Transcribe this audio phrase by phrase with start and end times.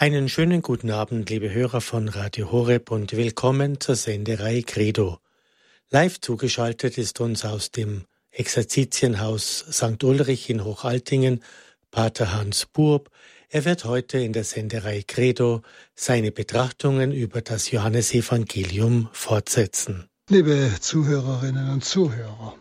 [0.00, 5.18] Einen schönen guten Abend, liebe Hörer von Radio Horeb und willkommen zur Senderei Credo.
[5.90, 10.04] Live zugeschaltet ist uns aus dem Exerzitienhaus St.
[10.04, 11.42] Ulrich in Hochaltingen
[11.90, 13.10] Pater Hans Burb.
[13.48, 15.62] Er wird heute in der Senderei Credo
[15.96, 20.08] seine Betrachtungen über das Johannesevangelium fortsetzen.
[20.30, 22.54] Liebe Zuhörerinnen und Zuhörer,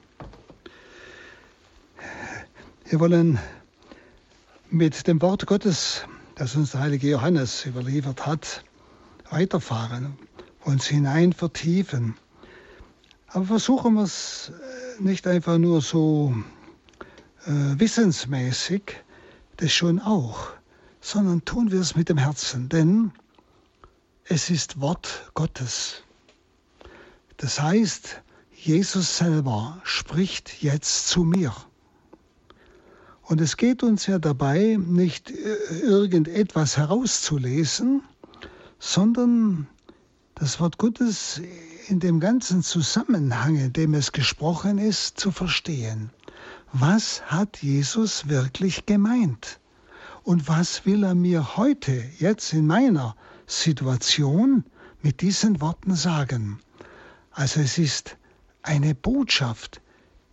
[2.89, 3.38] wir wollen
[4.71, 6.07] mit dem Wort Gottes
[6.38, 8.63] das uns der heilige Johannes überliefert hat,
[9.32, 10.18] weiterfahren,
[10.63, 12.15] uns hinein vertiefen.
[13.27, 16.36] Aber versuchen wir es äh, nicht einfach nur so
[17.46, 18.83] äh, wissensmäßig,
[19.57, 20.51] das schon auch,
[21.01, 23.11] sondern tun wir es mit dem Herzen, denn
[24.25, 26.04] es ist Wort Gottes.
[27.38, 28.21] Das heißt,
[28.54, 31.55] Jesus selber spricht jetzt zu mir.
[33.27, 38.02] Und es geht uns ja dabei, nicht äh, irgendetwas herauszulesen,
[38.80, 39.67] sondern
[40.35, 41.41] das Wort Gottes
[41.89, 46.09] in dem ganzen Zusammenhang, in dem es gesprochen ist, zu verstehen.
[46.71, 49.59] Was hat Jesus wirklich gemeint?
[50.23, 54.63] Und was will er mir heute, jetzt in meiner Situation,
[55.02, 56.61] mit diesen Worten sagen?
[57.31, 58.15] Also es ist
[58.61, 59.81] eine Botschaft,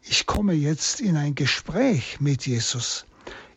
[0.06, 3.06] ich komme jetzt in ein Gespräch mit Jesus.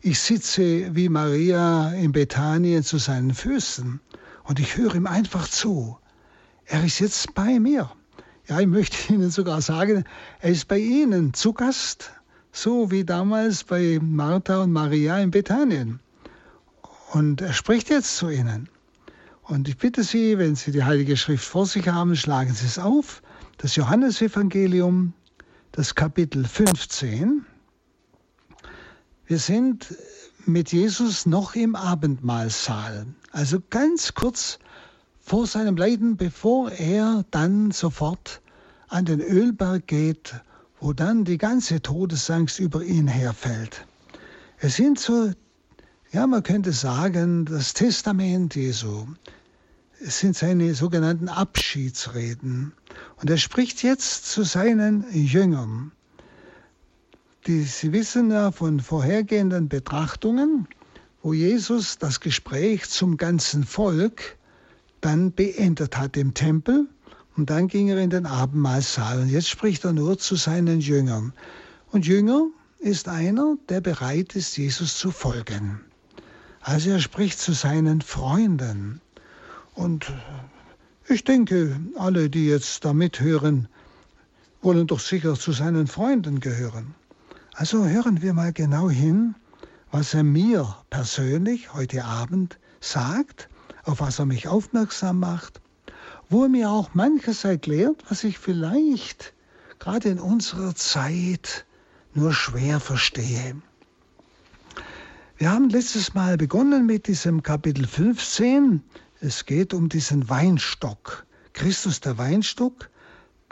[0.00, 4.00] Ich sitze wie Maria in Bethanien zu seinen Füßen
[4.44, 5.98] und ich höre ihm einfach zu.
[6.64, 7.90] Er ist jetzt bei mir.
[8.46, 10.04] Ja, ich möchte Ihnen sogar sagen,
[10.40, 12.12] er ist bei Ihnen zu Gast,
[12.50, 16.00] so wie damals bei Martha und Maria in Bethanien.
[17.12, 18.70] Und er spricht jetzt zu Ihnen.
[19.42, 22.78] Und ich bitte Sie, wenn Sie die Heilige Schrift vor sich haben, schlagen Sie es
[22.78, 23.22] auf.
[23.58, 25.12] Das Johannesevangelium,
[25.72, 27.44] das Kapitel 15.
[29.26, 29.94] Wir sind
[30.46, 34.58] mit Jesus noch im Abendmahlsaal, also ganz kurz
[35.20, 38.40] vor seinem Leiden, bevor er dann sofort
[38.88, 40.34] an den Ölberg geht,
[40.80, 43.86] wo dann die ganze Todesangst über ihn herfällt.
[44.58, 45.32] Es sind so,
[46.10, 49.06] ja, man könnte sagen, das Testament Jesu.
[50.00, 52.72] Es sind seine sogenannten Abschiedsreden.
[53.16, 55.90] Und er spricht jetzt zu seinen Jüngern.
[57.46, 60.68] Die, Sie wissen ja von vorhergehenden Betrachtungen,
[61.22, 64.36] wo Jesus das Gespräch zum ganzen Volk
[65.00, 66.86] dann beendet hat im Tempel
[67.36, 71.32] und dann ging er in den Abendmahlsaal und jetzt spricht er nur zu seinen Jüngern.
[71.90, 72.46] Und Jünger
[72.78, 75.80] ist einer, der bereit ist, Jesus zu folgen.
[76.60, 79.00] Also er spricht zu seinen Freunden.
[79.78, 80.12] Und
[81.06, 83.68] ich denke, alle, die jetzt da mithören,
[84.60, 86.96] wollen doch sicher zu seinen Freunden gehören.
[87.54, 89.36] Also hören wir mal genau hin,
[89.92, 93.48] was er mir persönlich heute Abend sagt,
[93.84, 95.60] auf was er mich aufmerksam macht,
[96.28, 99.32] wo er mir auch manches erklärt, was ich vielleicht
[99.78, 101.66] gerade in unserer Zeit
[102.14, 103.54] nur schwer verstehe.
[105.36, 108.82] Wir haben letztes Mal begonnen mit diesem Kapitel 15
[109.20, 111.26] es geht um diesen Weinstock.
[111.52, 112.90] Christus der Weinstock,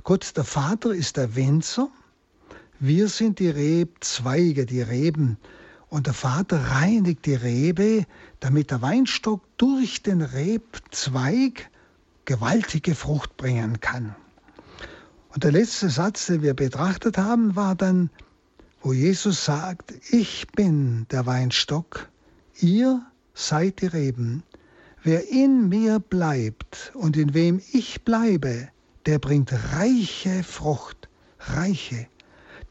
[0.05, 1.89] Gott der Vater ist der Winzer,
[2.79, 5.39] wir sind die Rebzweige, die Reben.
[5.89, 8.05] Und der Vater reinigt die Rebe,
[8.39, 11.71] damit der Weinstock durch den Rebzweig
[12.27, 14.15] gewaltige Frucht bringen kann.
[15.31, 18.11] Und der letzte Satz, den wir betrachtet haben, war dann,
[18.83, 22.09] wo Jesus sagt, ich bin der Weinstock,
[22.61, 23.01] ihr
[23.35, 24.43] seid die Reben.
[25.07, 28.71] Wer in mir bleibt und in wem ich bleibe,
[29.07, 31.09] der bringt reiche Frucht,
[31.39, 32.09] reiche.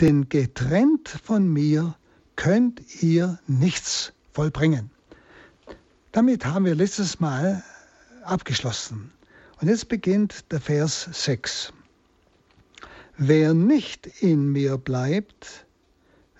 [0.02, 1.96] Denn getrennt von mir
[2.36, 4.92] könnt ihr nichts vollbringen.
[6.12, 7.64] Damit haben wir letztes Mal
[8.26, 9.14] abgeschlossen.
[9.62, 11.72] Und jetzt beginnt der Vers 6.
[13.18, 15.66] Wer nicht in mir bleibt,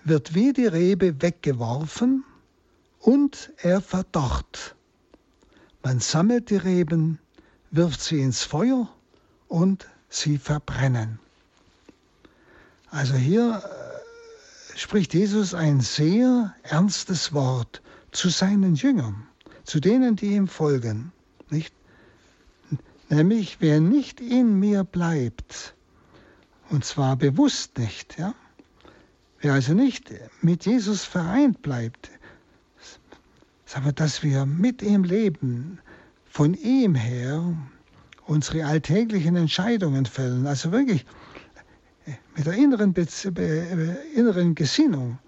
[0.04, 2.22] wird wie die Rebe weggeworfen
[3.00, 4.75] und er verdorrt.
[5.86, 7.20] Man sammelt die Reben,
[7.70, 8.88] wirft sie ins Feuer
[9.46, 11.20] und sie verbrennen.
[12.90, 19.28] Also hier äh, spricht Jesus ein sehr ernstes Wort zu seinen Jüngern,
[19.62, 21.12] zu denen, die ihm folgen.
[21.50, 21.72] Nicht?
[23.08, 25.76] Nämlich, wer nicht in mir bleibt,
[26.68, 28.34] und zwar bewusst nicht, ja?
[29.38, 30.12] wer also nicht
[30.42, 32.10] mit Jesus vereint bleibt,
[33.84, 35.78] wir, dass wir mit ihm leben,
[36.24, 37.56] von ihm her
[38.26, 40.46] unsere alltäglichen Entscheidungen fällen.
[40.46, 41.04] Also wirklich
[42.36, 42.94] mit der inneren,
[44.14, 45.18] inneren Gesinnung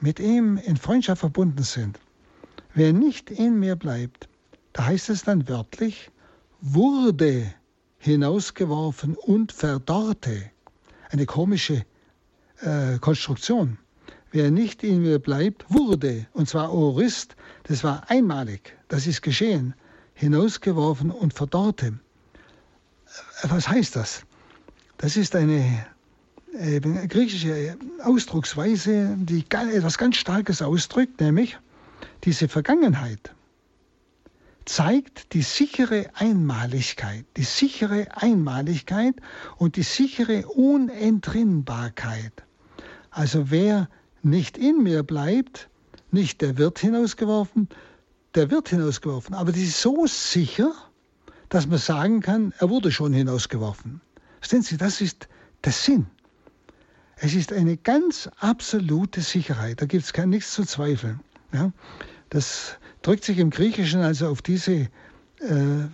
[0.00, 1.98] mit ihm in Freundschaft verbunden sind.
[2.74, 4.28] Wer nicht in mir bleibt,
[4.72, 6.10] da heißt es dann wörtlich,
[6.60, 7.52] wurde
[7.98, 10.50] hinausgeworfen und verdorrte.
[11.10, 11.84] Eine komische
[12.60, 13.78] äh, Konstruktion.
[14.32, 19.74] Wer nicht in mir bleibt, wurde, und zwar Orist, das war einmalig, das ist geschehen,
[20.14, 21.86] hinausgeworfen und verdorrte.
[21.86, 24.22] Äh, was heißt das?
[24.96, 25.86] Das ist eine
[26.54, 31.58] äh, griechische Ausdrucksweise, die etwas ganz Starkes ausdrückt, nämlich
[32.24, 33.34] diese Vergangenheit
[34.64, 39.16] zeigt die sichere Einmaligkeit, die sichere Einmaligkeit
[39.56, 42.32] und die sichere Unentrinnbarkeit.
[43.10, 43.88] Also wer
[44.24, 45.68] nicht in mir bleibt,
[46.10, 47.68] nicht der wird hinausgeworfen,
[48.34, 50.72] der wird hinausgeworfen, aber die ist so sicher,
[51.48, 54.00] dass man sagen kann, er wurde schon hinausgeworfen.
[54.40, 55.28] Verstehen Sie, das ist
[55.64, 56.06] der Sinn.
[57.16, 61.20] Es ist eine ganz absolute Sicherheit, da gibt es nichts zu zweifeln.
[61.52, 61.72] Ja?
[62.30, 64.88] Das drückt sich im Griechischen also auf diese äh,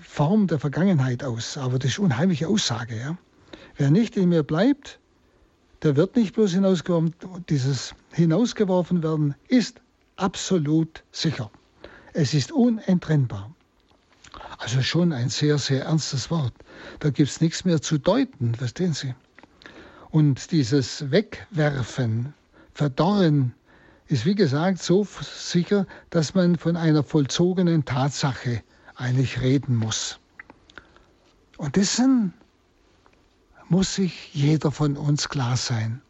[0.02, 1.58] Form der Vergangenheit aus.
[1.58, 2.96] Aber das ist eine unheimliche Aussage.
[2.96, 3.18] Ja?
[3.76, 5.00] Wer nicht in mir bleibt,
[5.82, 7.14] der wird nicht bloß hinausgeworfen.
[7.48, 9.80] Dieses hinausgeworfen werden ist
[10.16, 11.50] absolut sicher.
[12.12, 13.54] Es ist unentrennbar.
[14.58, 16.52] Also schon ein sehr, sehr ernstes Wort.
[16.98, 19.14] Da gibt es nichts mehr zu deuten, verstehen Sie?
[20.10, 22.34] Und dieses Wegwerfen,
[22.74, 23.54] Verdorren,
[24.08, 28.62] ist wie gesagt so sicher, dass man von einer vollzogenen Tatsache
[28.96, 30.18] eigentlich reden muss.
[31.58, 32.32] Und dessen
[33.68, 36.00] muss sich jeder von uns klar sein.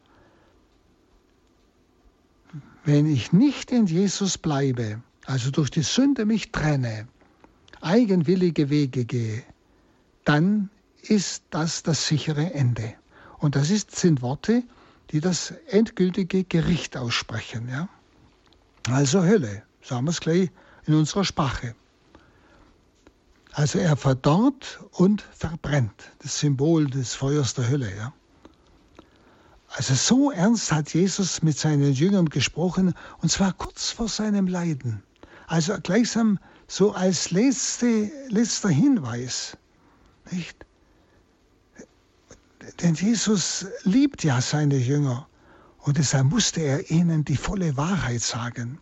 [2.85, 7.07] Wenn ich nicht in Jesus bleibe, also durch die Sünde mich trenne,
[7.81, 9.43] eigenwillige Wege gehe,
[10.25, 10.71] dann
[11.03, 12.95] ist das das sichere Ende.
[13.39, 14.63] Und das ist, sind Worte,
[15.11, 17.69] die das endgültige Gericht aussprechen.
[17.69, 17.89] Ja?
[18.91, 20.51] Also Hölle, sagen wir es gleich
[20.87, 21.75] in unserer Sprache.
[23.59, 27.93] Also er verdorrt und verbrennt, das Symbol des Feuers der Hölle.
[27.93, 28.13] Ja?
[29.71, 35.03] Also so ernst hat Jesus mit seinen Jüngern gesprochen, und zwar kurz vor seinem Leiden.
[35.49, 36.39] Also gleichsam
[36.69, 39.57] so als letzte, letzter Hinweis.
[40.31, 40.65] Nicht?
[42.81, 45.27] Denn Jesus liebt ja seine Jünger
[45.79, 48.79] und deshalb musste er ihnen die volle Wahrheit sagen.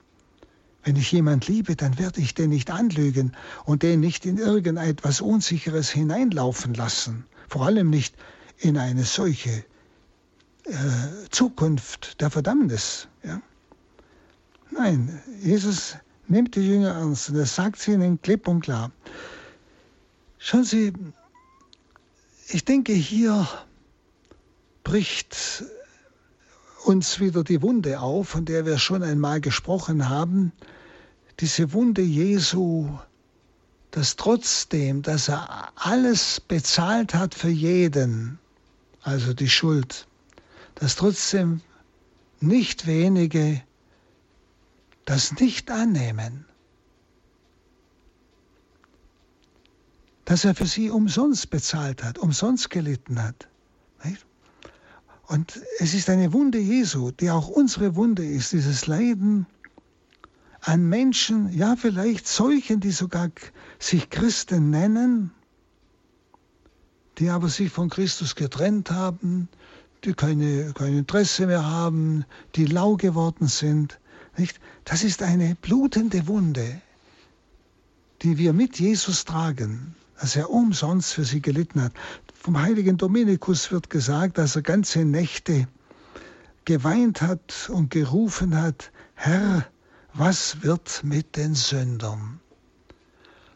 [0.86, 3.32] Wenn ich jemand liebe, dann werde ich den nicht anlügen
[3.64, 7.26] und den nicht in irgendetwas Unsicheres hineinlaufen lassen.
[7.48, 8.14] Vor allem nicht
[8.58, 9.64] in eine solche
[10.62, 10.74] äh,
[11.32, 13.08] Zukunft der Verdammnis.
[13.24, 13.42] Ja?
[14.70, 15.96] Nein, Jesus
[16.28, 18.92] nimmt die Jünger ernst und er sagt sie ihnen klipp und klar.
[20.38, 20.92] Schauen Sie,
[22.46, 23.48] ich denke, hier
[24.84, 25.64] bricht
[26.84, 30.52] uns wieder die Wunde auf, von der wir schon einmal gesprochen haben.
[31.40, 32.88] Diese Wunde Jesu,
[33.90, 38.38] dass trotzdem, dass er alles bezahlt hat für jeden,
[39.02, 40.06] also die Schuld,
[40.76, 41.60] dass trotzdem
[42.40, 43.62] nicht wenige
[45.04, 46.44] das nicht annehmen.
[50.24, 53.48] Dass er für sie umsonst bezahlt hat, umsonst gelitten hat.
[54.04, 54.26] Nicht?
[55.28, 59.46] Und es ist eine Wunde Jesu, die auch unsere Wunde ist, dieses Leiden
[60.66, 63.30] an Menschen, ja vielleicht solchen, die sogar
[63.78, 65.30] sich Christen nennen,
[67.18, 69.49] die aber sich von Christus getrennt haben,
[70.04, 72.25] die keine, kein Interesse mehr haben,
[72.56, 74.00] die lau geworden sind.
[74.37, 74.58] Nicht?
[74.85, 76.80] Das ist eine blutende Wunde,
[78.23, 81.92] die wir mit Jesus tragen, dass er umsonst für sie gelitten hat.
[82.35, 85.68] Vom heiligen Dominikus wird gesagt, dass er ganze Nächte
[86.64, 89.64] geweint hat und gerufen hat, Herr,
[90.18, 92.40] was wird mit den Sündern?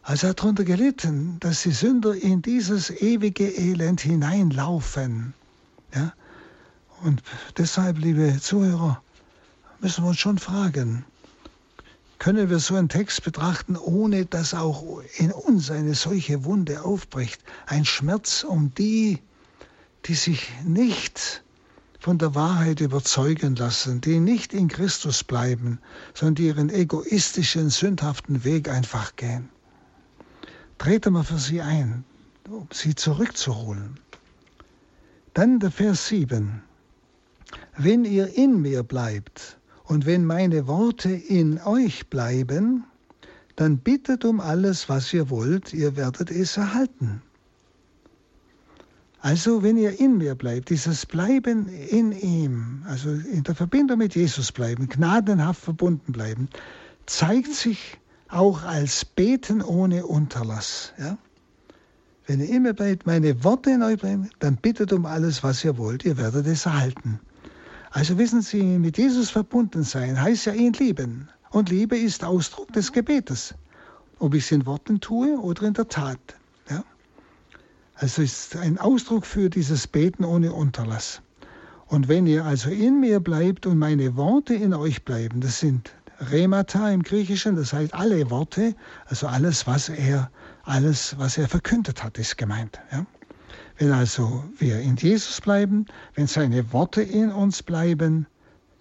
[0.03, 5.35] Also er hat darunter gelitten, dass die Sünder in dieses ewige Elend hineinlaufen.
[5.95, 6.13] Ja?
[7.03, 7.23] Und
[7.57, 9.03] deshalb, liebe Zuhörer,
[9.81, 11.05] müssen wir uns schon fragen,
[12.19, 17.43] können wir so einen Text betrachten, ohne dass auch in uns eine solche Wunde aufbricht.
[17.67, 19.19] Ein Schmerz um die,
[20.05, 21.43] die sich nicht
[22.01, 25.79] von der Wahrheit überzeugen lassen, die nicht in Christus bleiben,
[26.15, 29.51] sondern die ihren egoistischen, sündhaften Weg einfach gehen.
[30.79, 32.05] Trete mal für sie ein,
[32.49, 34.01] um sie zurückzuholen.
[35.35, 36.63] Dann der Vers 7.
[37.77, 42.85] Wenn ihr in mir bleibt und wenn meine Worte in euch bleiben,
[43.57, 47.21] dann bittet um alles, was ihr wollt, ihr werdet es erhalten.
[49.23, 54.15] Also wenn ihr in mir bleibt, dieses Bleiben in ihm, also in der Verbindung mit
[54.15, 56.49] Jesus bleiben, gnadenhaft verbunden bleiben,
[57.05, 57.99] zeigt sich
[58.29, 60.95] auch als Beten ohne Unterlass.
[60.99, 61.19] Ja?
[62.27, 65.77] Wenn ihr immer bleibt, meine Worte in euch bleiben, dann bittet um alles, was ihr
[65.77, 67.21] wollt, ihr werdet es erhalten.
[67.91, 71.29] Also wissen Sie, mit Jesus verbunden sein heißt ja ihn lieben.
[71.51, 73.53] Und Liebe ist Ausdruck des Gebetes.
[74.19, 76.37] Ob ich es in Worten tue oder in der Tat.
[78.01, 81.21] Also ist ein Ausdruck für dieses Beten ohne Unterlass.
[81.87, 85.93] Und wenn ihr also in mir bleibt und meine Worte in euch bleiben, das sind
[86.19, 90.31] Remata im Griechischen, das heißt alle Worte, also alles, was er,
[90.63, 92.81] alles, was er verkündet hat, ist gemeint.
[92.91, 93.05] Ja?
[93.77, 98.27] Wenn also wir in Jesus bleiben, wenn seine Worte in uns bleiben,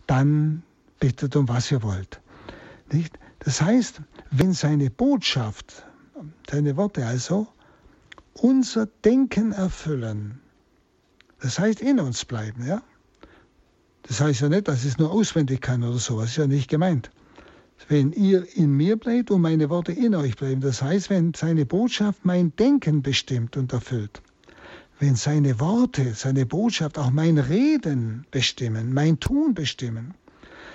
[0.07, 0.63] dann
[1.01, 2.21] bittet um was ihr wollt.
[2.89, 3.19] Nicht?
[3.39, 5.83] Das heißt, wenn seine Botschaft,
[6.49, 7.49] seine Worte also,
[8.33, 10.39] unser Denken erfüllen,
[11.41, 12.81] das heißt in uns bleiben, ja?
[14.03, 16.47] Das heißt ja nicht, dass ich es nur auswendig kann oder so, das ist ja
[16.47, 17.11] nicht gemeint.
[17.87, 21.65] Wenn ihr in mir bleibt und meine Worte in euch bleiben, das heißt, wenn seine
[21.65, 24.21] Botschaft mein Denken bestimmt und erfüllt,
[24.99, 30.13] wenn seine Worte, seine Botschaft auch mein Reden bestimmen, mein Tun bestimmen,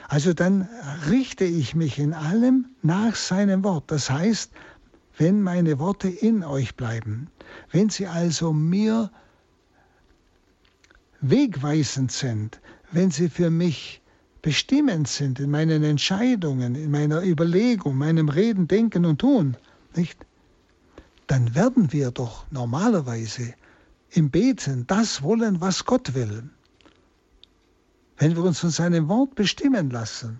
[0.08, 0.68] also dann
[1.10, 3.84] richte ich mich in allem nach seinem Wort.
[3.88, 4.50] Das heißt,
[5.16, 7.28] wenn meine Worte in euch bleiben,
[7.70, 9.10] wenn sie also mir
[11.20, 14.02] wegweisend sind, wenn sie für mich
[14.42, 19.56] bestimmend sind in meinen Entscheidungen, in meiner Überlegung, meinem Reden, Denken und Tun,
[19.96, 20.18] nicht?
[21.26, 23.54] Dann werden wir doch normalerweise
[24.10, 26.50] im Beten das wollen, was Gott will.
[28.18, 30.38] Wenn wir uns von seinem Wort bestimmen lassen,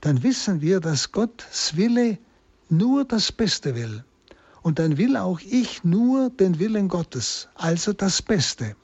[0.00, 2.18] dann wissen wir, dass Gottes Wille
[2.68, 4.04] nur das Beste will.
[4.62, 8.74] Und dann will auch ich nur den Willen Gottes, also das Beste.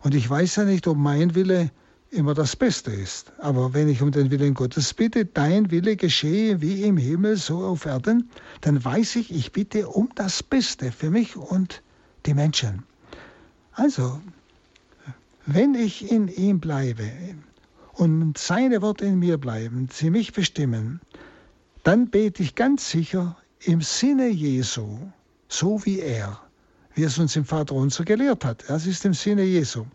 [0.00, 1.70] Und ich weiß ja nicht, ob mein Wille
[2.10, 3.32] immer das Beste ist.
[3.38, 7.58] Aber wenn ich um den Willen Gottes bitte, dein Wille geschehe wie im Himmel, so
[7.58, 11.82] auf Erden, dann weiß ich, ich bitte um das Beste für mich und
[12.26, 12.84] die Menschen.
[13.72, 14.20] Also,
[15.46, 17.10] wenn ich in ihm bleibe
[17.92, 21.00] und seine Worte in mir bleiben, sie mich bestimmen,
[21.88, 24.98] dann bete ich ganz sicher im Sinne Jesu,
[25.48, 26.38] so wie er,
[26.94, 28.62] wie es uns im Vater unser gelehrt hat.
[28.68, 29.86] Das ist im Sinne Jesu.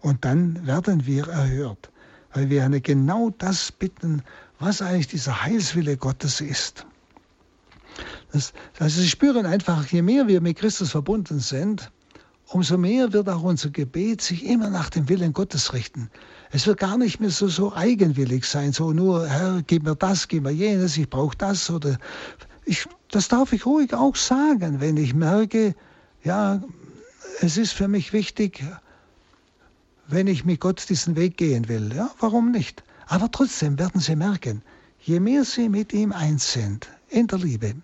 [0.00, 1.88] Und dann werden wir erhört,
[2.32, 4.24] weil wir genau das bitten,
[4.58, 6.84] was eigentlich dieser Heilswille Gottes ist.
[8.32, 11.92] Das, also Sie spüren einfach, je mehr wir mit Christus verbunden sind,
[12.48, 16.10] umso mehr wird auch unser Gebet sich immer nach dem Willen Gottes richten.
[16.54, 20.28] Es wird gar nicht mehr so, so eigenwillig sein, so nur, Herr, gib mir das,
[20.28, 21.98] gib mir jenes, ich brauche das oder
[22.64, 25.74] ich, das darf ich ruhig auch sagen, wenn ich merke,
[26.22, 26.62] ja,
[27.40, 28.62] es ist für mich wichtig,
[30.06, 31.92] wenn ich mit Gott diesen Weg gehen will.
[31.92, 32.84] Ja, warum nicht?
[33.08, 34.62] Aber trotzdem werden Sie merken,
[35.00, 37.74] je mehr Sie mit ihm eins sind, in der Liebe,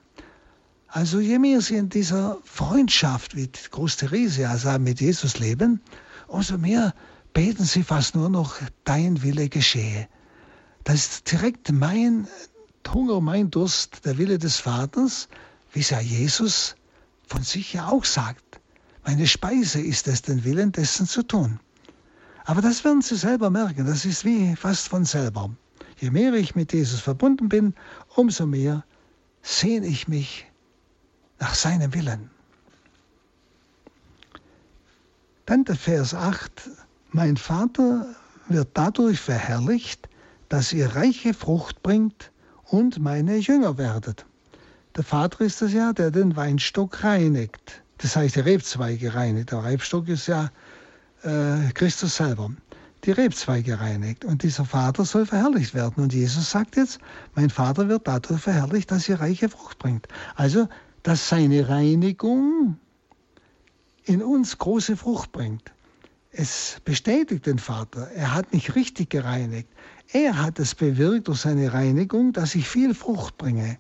[0.86, 5.80] also je mehr sie in dieser Freundschaft, wie Groß Theresia sagt, mit Jesus leben,
[6.28, 6.94] umso mehr
[7.32, 10.08] beten sie fast nur noch, dein Wille geschehe.
[10.84, 12.26] Das ist direkt mein
[12.92, 15.28] Hunger, mein Durst, der Wille des Vaters,
[15.72, 16.76] wie es ja Jesus
[17.26, 18.60] von sich ja auch sagt.
[19.04, 21.60] Meine Speise ist es, den Willen dessen zu tun.
[22.44, 25.50] Aber das werden Sie selber merken, das ist wie fast von selber.
[25.98, 27.74] Je mehr ich mit Jesus verbunden bin,
[28.16, 28.84] umso mehr
[29.42, 30.46] sehne ich mich
[31.38, 32.30] nach seinem Willen.
[35.46, 36.70] Dann der Vers 8,
[37.12, 38.06] mein Vater
[38.48, 40.08] wird dadurch verherrlicht,
[40.48, 42.30] dass ihr reiche Frucht bringt
[42.64, 44.26] und meine Jünger werdet.
[44.96, 47.82] Der Vater ist es ja, der den Weinstock reinigt.
[47.98, 49.52] Das heißt, die Rebzweige reinigt.
[49.52, 50.50] Der Rebstock ist ja
[51.22, 52.50] äh, Christus selber.
[53.04, 54.24] Die Rebzweige reinigt.
[54.24, 56.02] Und dieser Vater soll verherrlicht werden.
[56.02, 56.98] Und Jesus sagt jetzt,
[57.34, 60.08] mein Vater wird dadurch verherrlicht, dass ihr reiche Frucht bringt.
[60.34, 60.68] Also
[61.02, 62.78] dass seine Reinigung
[64.04, 65.72] in uns große Frucht bringt.
[66.32, 69.68] Es bestätigt den Vater, er hat mich richtig gereinigt.
[70.12, 73.78] Er hat es bewirkt durch seine Reinigung, dass ich viel Frucht bringe.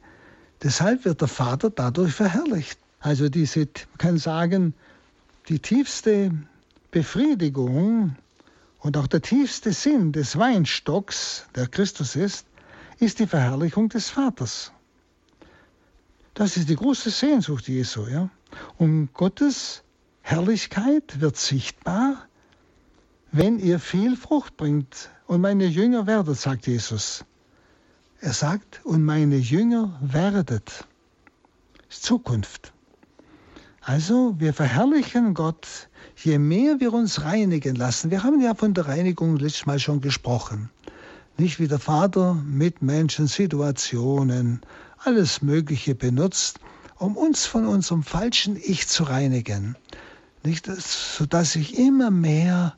[0.62, 2.78] Deshalb wird der Vater dadurch verherrlicht.
[2.98, 4.74] Also diese, man kann sagen,
[5.48, 6.32] die tiefste
[6.90, 8.16] Befriedigung
[8.80, 12.46] und auch der tiefste Sinn des Weinstocks, der Christus ist,
[12.98, 14.72] ist die Verherrlichung des Vaters.
[16.34, 18.06] Das ist die große Sehnsucht Jesu.
[18.06, 18.28] Ja?
[18.76, 19.82] Und Gottes
[20.22, 22.28] Herrlichkeit wird sichtbar,
[23.32, 27.24] wenn ihr viel Frucht bringt und meine Jünger werdet, sagt Jesus.
[28.20, 30.86] Er sagt, und meine Jünger werdet.
[31.88, 32.72] Das ist Zukunft.
[33.82, 38.10] Also wir verherrlichen Gott, je mehr wir uns reinigen lassen.
[38.10, 40.70] Wir haben ja von der Reinigung letztes Mal schon gesprochen.
[41.38, 44.60] Nicht wie der Vater mit Menschen, Situationen,
[44.98, 46.60] alles Mögliche benutzt,
[46.98, 49.76] um uns von unserem falschen Ich zu reinigen.
[50.42, 52.76] Nicht, sodass ich immer mehr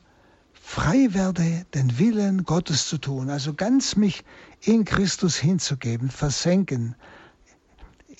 [0.65, 4.23] frei werde, den Willen Gottes zu tun, also ganz mich
[4.61, 6.95] in Christus hinzugeben, versenken,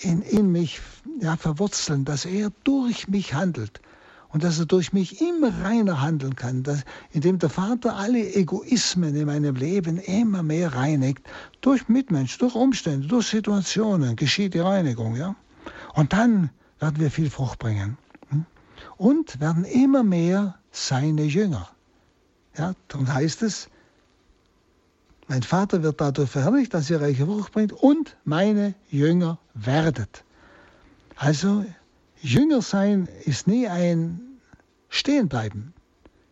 [0.01, 0.81] in, in mich
[1.21, 3.81] ja, verwurzeln, dass er durch mich handelt
[4.29, 9.15] und dass er durch mich immer reiner handeln kann, dass, indem der Vater alle Egoismen
[9.15, 11.23] in meinem Leben immer mehr reinigt,
[11.61, 15.15] durch Mitmenschen, durch Umstände, durch Situationen geschieht die Reinigung.
[15.15, 15.35] Ja?
[15.95, 17.97] Und dann werden wir viel Frucht bringen
[18.29, 18.45] hm?
[18.97, 21.72] und werden immer mehr seine Jünger.
[22.57, 23.69] Ja, darum heißt es,
[25.27, 30.23] mein Vater wird dadurch verherrlicht, dass ihr reiche Frucht bringt und meine Jünger werdet.
[31.15, 31.65] Also
[32.21, 34.19] Jünger sein ist nie ein
[34.89, 35.73] Stehenbleiben.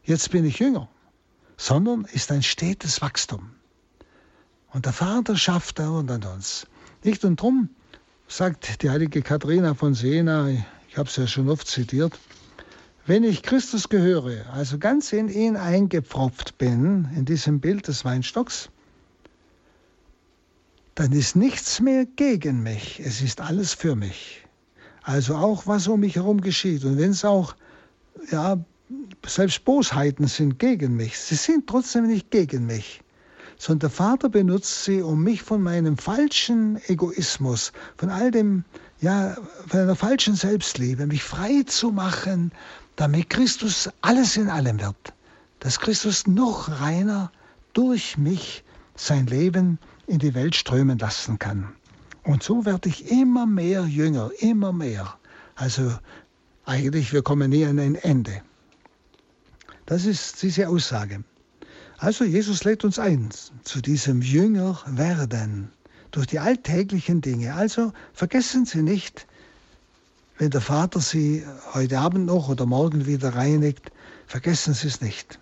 [0.04, 0.90] Jetzt bin ich Jünger,
[1.58, 3.52] sondern ist ein stetes Wachstum.
[4.74, 6.68] Und der Vater schafft da und an uns.
[7.04, 7.70] Nicht und drum
[8.28, 12.18] sagt die heilige Katharina von Siena, ich habe es ja schon oft zitiert,
[13.06, 18.70] wenn ich Christus gehöre, also ganz in ihn eingepfropft bin, in diesem Bild des Weinstocks,
[20.96, 24.46] dann ist nichts mehr gegen mich, es ist alles für mich.
[25.04, 26.86] Also auch was um mich herum geschieht.
[26.86, 27.56] Und wenn es auch,
[28.30, 28.64] ja,
[29.26, 33.02] selbst Bosheiten sind gegen mich, sie sind trotzdem nicht gegen mich,
[33.58, 38.64] sondern der Vater benutzt sie, um mich von meinem falschen Egoismus, von all dem,
[39.00, 42.52] ja, von einer falschen Selbstliebe, mich frei zu machen
[43.02, 45.14] damit Christus alles in allem wird,
[45.58, 47.32] dass Christus noch reiner
[47.74, 51.74] durch mich sein Leben in die Welt strömen lassen kann.
[52.24, 55.18] Und so werde ich immer mehr Jünger, immer mehr.
[55.56, 55.98] Also
[56.66, 58.44] eigentlich, wir kommen nie an ein Ende.
[59.88, 61.24] Das ist diese Aussage.
[61.98, 63.30] Also Jesus lädt uns ein
[63.64, 65.72] zu diesem Jünger werden
[66.12, 67.56] durch die alltäglichen Dinge.
[67.56, 69.26] Also vergessen Sie nicht,
[70.42, 71.46] wenn der Vater Sie
[71.76, 73.92] heute Abend noch oder morgen wieder reinigt,
[74.26, 75.38] vergessen Sie es nicht.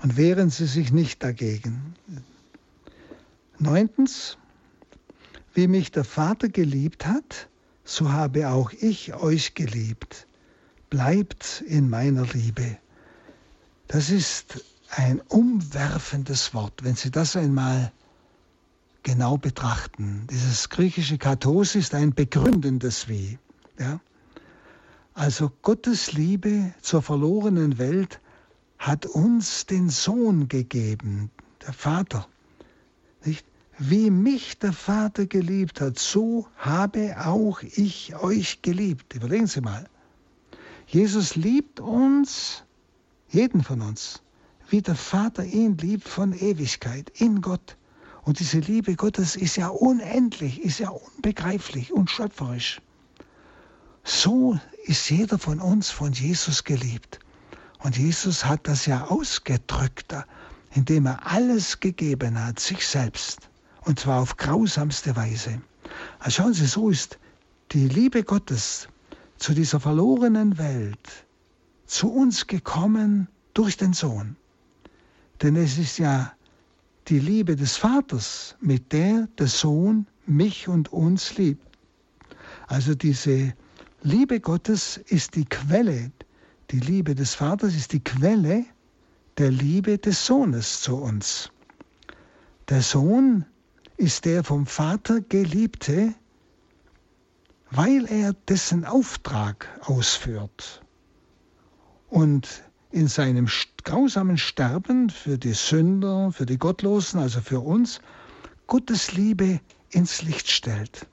[0.00, 1.94] Und wehren Sie sich nicht dagegen.
[3.58, 4.38] Neuntens,
[5.52, 7.50] wie mich der Vater geliebt hat,
[7.84, 10.26] so habe auch ich euch geliebt.
[10.88, 12.78] Bleibt in meiner Liebe.
[13.88, 17.92] Das ist ein umwerfendes Wort, wenn Sie das einmal
[19.02, 20.26] genau betrachten.
[20.30, 23.38] Dieses griechische Kathos ist ein begründendes Wie.
[23.80, 24.00] Ja?
[25.14, 28.20] Also Gottes Liebe zur verlorenen Welt
[28.78, 31.30] hat uns den Sohn gegeben,
[31.66, 32.28] der Vater.
[33.24, 33.44] Nicht?
[33.78, 39.14] Wie mich der Vater geliebt hat, so habe auch ich euch geliebt.
[39.14, 39.88] Überlegen Sie mal.
[40.86, 42.64] Jesus liebt uns,
[43.30, 44.22] jeden von uns,
[44.68, 47.78] wie der Vater ihn liebt von Ewigkeit in Gott.
[48.22, 52.82] Und diese Liebe Gottes ist ja unendlich, ist ja unbegreiflich und schöpferisch.
[54.12, 57.20] So ist jeder von uns von Jesus geliebt.
[57.78, 60.12] Und Jesus hat das ja ausgedrückt,
[60.74, 63.48] indem er alles gegeben hat, sich selbst.
[63.82, 65.62] Und zwar auf grausamste Weise.
[66.18, 67.20] Also schauen Sie, so ist
[67.70, 68.88] die Liebe Gottes
[69.38, 71.24] zu dieser verlorenen Welt
[71.86, 74.36] zu uns gekommen durch den Sohn.
[75.40, 76.32] Denn es ist ja
[77.06, 81.64] die Liebe des Vaters, mit der der Sohn mich und uns liebt.
[82.66, 83.54] Also diese
[84.02, 86.10] Liebe Gottes ist die Quelle,
[86.70, 88.64] die Liebe des Vaters ist die Quelle
[89.36, 91.52] der Liebe des Sohnes zu uns.
[92.70, 93.44] Der Sohn
[93.98, 96.14] ist der vom Vater geliebte,
[97.70, 100.82] weil er dessen Auftrag ausführt
[102.08, 102.48] und
[102.90, 103.48] in seinem
[103.84, 108.00] grausamen Sterben für die Sünder, für die Gottlosen, also für uns,
[108.66, 109.60] Gottes Liebe
[109.90, 111.06] ins Licht stellt.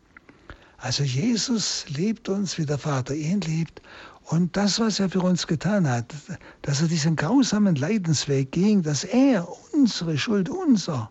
[0.77, 3.81] Also Jesus liebt uns, wie der Vater ihn liebt.
[4.25, 6.13] Und das, was er für uns getan hat,
[6.61, 11.09] dass er diesen grausamen Leidensweg ging, dass er unsere Schuld, unser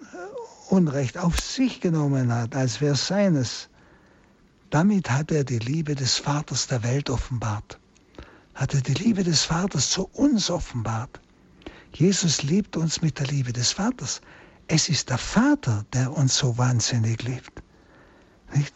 [0.00, 0.16] äh,
[0.68, 3.68] Unrecht auf sich genommen hat, als wäre es seines,
[4.70, 7.78] damit hat er die Liebe des Vaters der Welt offenbart.
[8.54, 11.20] Hat er die Liebe des Vaters zu uns offenbart.
[11.94, 14.20] Jesus liebt uns mit der Liebe des Vaters.
[14.66, 17.63] Es ist der Vater, der uns so wahnsinnig liebt.
[18.52, 18.74] Nicht?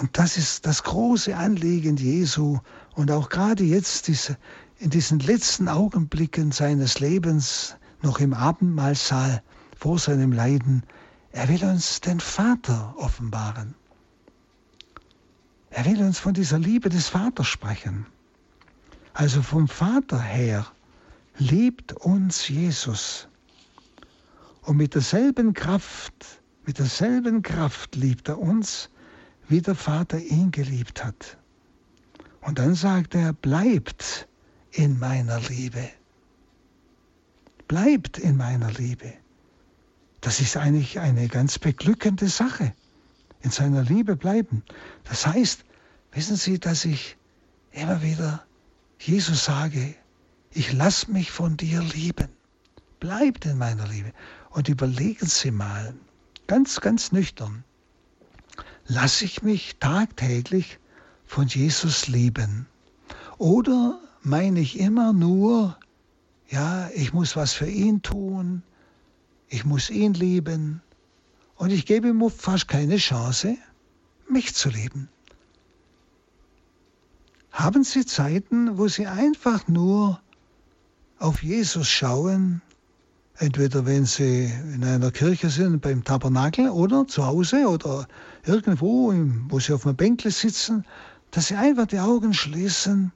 [0.00, 2.58] Und das ist das große Anliegen Jesu.
[2.94, 4.36] Und auch gerade jetzt diese,
[4.78, 9.42] in diesen letzten Augenblicken seines Lebens, noch im Abendmahlsaal
[9.78, 10.82] vor seinem Leiden,
[11.32, 13.74] er will uns den Vater offenbaren.
[15.70, 18.06] Er will uns von dieser Liebe des Vaters sprechen.
[19.12, 20.66] Also vom Vater her
[21.38, 23.28] liebt uns Jesus.
[24.62, 28.88] Und mit derselben Kraft, Mit derselben Kraft liebt er uns,
[29.48, 31.36] wie der Vater ihn geliebt hat.
[32.40, 34.28] Und dann sagt er, bleibt
[34.70, 35.90] in meiner Liebe.
[37.68, 39.12] Bleibt in meiner Liebe.
[40.20, 42.72] Das ist eigentlich eine ganz beglückende Sache.
[43.42, 44.62] In seiner Liebe bleiben.
[45.04, 45.64] Das heißt,
[46.12, 47.18] wissen Sie, dass ich
[47.72, 48.46] immer wieder
[48.98, 49.94] Jesus sage,
[50.50, 52.28] ich lass mich von dir lieben.
[53.00, 54.12] Bleibt in meiner Liebe.
[54.50, 55.94] Und überlegen Sie mal,
[56.46, 57.64] ganz, ganz nüchtern,
[58.86, 60.78] lasse ich mich tagtäglich
[61.26, 62.66] von Jesus lieben?
[63.38, 65.78] Oder meine ich immer nur,
[66.48, 68.62] ja, ich muss was für ihn tun,
[69.48, 70.82] ich muss ihn lieben
[71.56, 73.56] und ich gebe ihm fast keine Chance,
[74.28, 75.08] mich zu lieben.
[77.52, 80.20] Haben Sie Zeiten, wo Sie einfach nur
[81.18, 82.62] auf Jesus schauen,
[83.38, 84.44] entweder wenn Sie
[84.74, 88.06] in einer Kirche sind, beim Tabernakel oder zu Hause oder
[88.44, 89.12] irgendwo,
[89.48, 90.84] wo Sie auf einem Bänkle sitzen,
[91.30, 93.12] dass Sie einfach die Augen schließen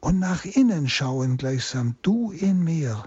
[0.00, 3.04] und nach innen schauen gleichsam, du in mir,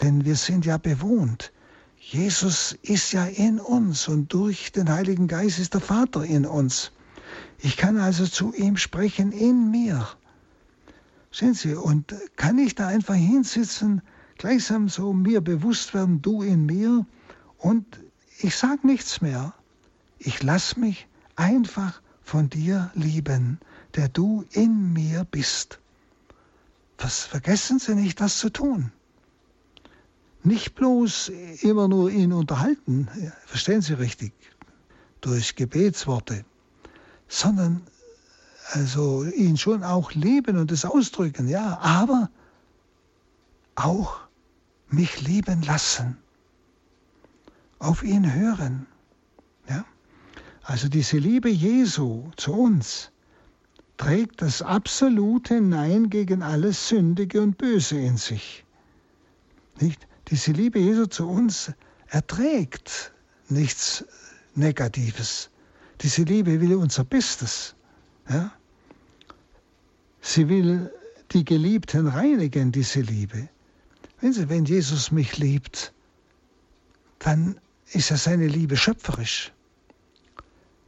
[0.00, 1.52] denn wir sind ja bewohnt.
[1.98, 6.92] Jesus ist ja in uns und durch den Heiligen Geist ist der Vater in uns.
[7.58, 10.06] Ich kann also zu ihm sprechen in mir.
[11.30, 14.02] Sehen Sie, und kann ich da einfach hinsitzen,
[14.44, 17.06] gleichsam so mir bewusst werden, du in mir,
[17.56, 17.86] und
[18.40, 19.54] ich sage nichts mehr.
[20.18, 23.58] Ich lass mich einfach von dir lieben,
[23.94, 25.80] der du in mir bist.
[26.98, 28.92] Was vergessen Sie nicht, das zu tun.
[30.42, 33.08] Nicht bloß immer nur ihn unterhalten,
[33.46, 34.34] verstehen Sie richtig,
[35.22, 36.44] durch Gebetsworte,
[37.28, 37.80] sondern
[38.72, 42.28] also ihn schon auch lieben und es ausdrücken, ja, aber
[43.74, 44.23] auch
[44.94, 46.16] mich lieben lassen,
[47.78, 48.86] auf ihn hören.
[49.68, 49.84] Ja?
[50.62, 53.10] Also diese Liebe Jesu zu uns,
[53.96, 58.64] trägt das absolute Nein gegen alles Sündige und Böse in sich.
[59.80, 60.06] Nicht?
[60.28, 61.72] Diese Liebe Jesu zu uns
[62.08, 63.12] erträgt
[63.48, 64.04] nichts
[64.54, 65.50] Negatives.
[66.00, 67.74] Diese Liebe will unser Bestes.
[68.28, 68.52] Ja?
[70.20, 70.90] Sie will
[71.32, 73.48] die Geliebten reinigen, diese Liebe.
[74.24, 75.92] Wenn, Sie, wenn Jesus mich liebt,
[77.18, 77.60] dann
[77.92, 79.52] ist ja seine Liebe schöpferisch.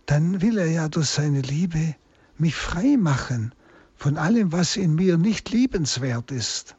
[0.07, 1.97] Dann will er ja durch seine Liebe
[2.39, 3.55] mich frei machen
[3.95, 6.77] von allem, was in mir nicht liebenswert ist.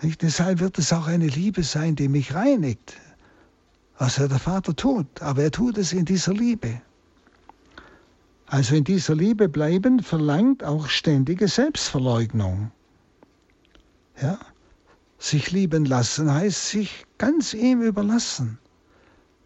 [0.00, 0.22] Nicht?
[0.22, 2.96] Deshalb wird es auch eine Liebe sein, die mich reinigt,
[3.98, 5.20] was er der Vater tut.
[5.20, 6.80] Aber er tut es in dieser Liebe.
[8.46, 12.70] Also in dieser Liebe bleiben verlangt auch ständige Selbstverleugnung.
[14.18, 14.38] Ja?
[15.26, 18.58] Sich lieben lassen heißt sich ganz ihm überlassen.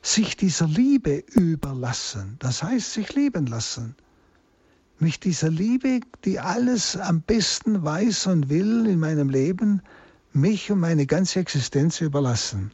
[0.02, 3.94] Sich dieser Liebe überlassen, das heißt sich lieben lassen
[5.00, 9.82] mich dieser Liebe, die alles am besten weiß und will in meinem Leben,
[10.32, 12.70] mich und meine ganze Existenz überlassen.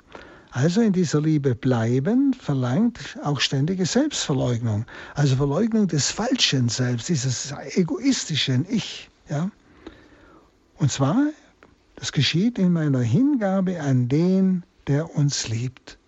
[0.51, 7.55] Also in dieser Liebe bleiben verlangt auch ständige Selbstverleugnung, also Verleugnung des falschen Selbst, dieses
[7.75, 9.11] egoistischen Ich.
[9.29, 9.51] Ja?
[10.79, 11.27] Und zwar,
[11.97, 15.99] das geschieht in meiner Hingabe an den, der uns liebt.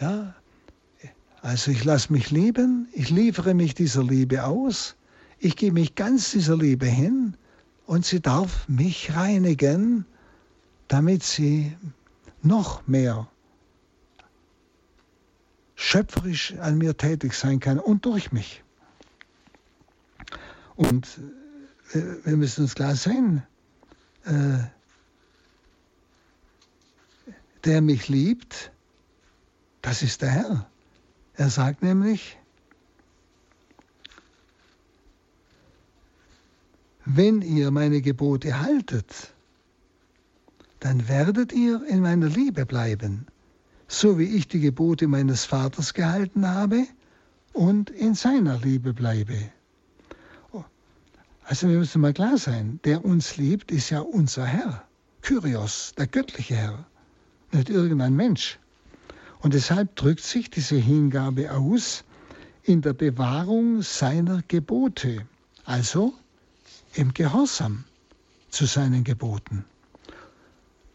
[0.00, 0.34] Ja?
[1.40, 4.96] Also ich lasse mich lieben, ich liefere mich dieser Liebe aus
[5.38, 7.36] ich gebe mich ganz dieser Liebe hin
[7.86, 10.04] und sie darf mich reinigen,
[10.88, 11.76] damit sie
[12.42, 13.28] noch mehr
[15.74, 18.64] schöpferisch an mir tätig sein kann und durch mich.
[20.74, 21.06] Und
[21.92, 23.44] äh, wir müssen uns klar sein,
[24.24, 24.58] äh,
[27.64, 28.70] der mich liebt,
[29.82, 30.70] das ist der Herr.
[31.34, 32.36] Er sagt nämlich,
[37.04, 39.32] wenn ihr meine Gebote haltet,
[40.80, 43.26] dann werdet ihr in meiner Liebe bleiben,
[43.88, 46.86] so wie ich die Gebote meines Vaters gehalten habe
[47.52, 49.50] und in seiner Liebe bleibe.
[50.52, 50.64] Oh,
[51.44, 54.84] also wir müssen mal klar sein, der uns liebt, ist ja unser Herr,
[55.22, 56.86] Kyrios, der göttliche Herr,
[57.52, 58.58] nicht irgendein Mensch.
[59.40, 62.04] Und deshalb drückt sich diese Hingabe aus
[62.62, 65.26] in der Bewahrung seiner Gebote,
[65.64, 66.12] also
[66.94, 67.84] im Gehorsam
[68.50, 69.64] zu seinen Geboten.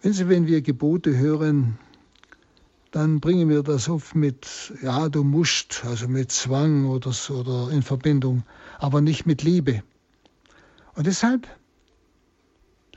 [0.01, 1.79] Wenn Sie, wenn wir Gebote hören,
[2.91, 7.81] dann bringen wir das oft mit, ja, du musst, also mit Zwang oder, oder in
[7.81, 8.43] Verbindung,
[8.77, 9.81] aber nicht mit Liebe.
[10.93, 11.47] Und deshalb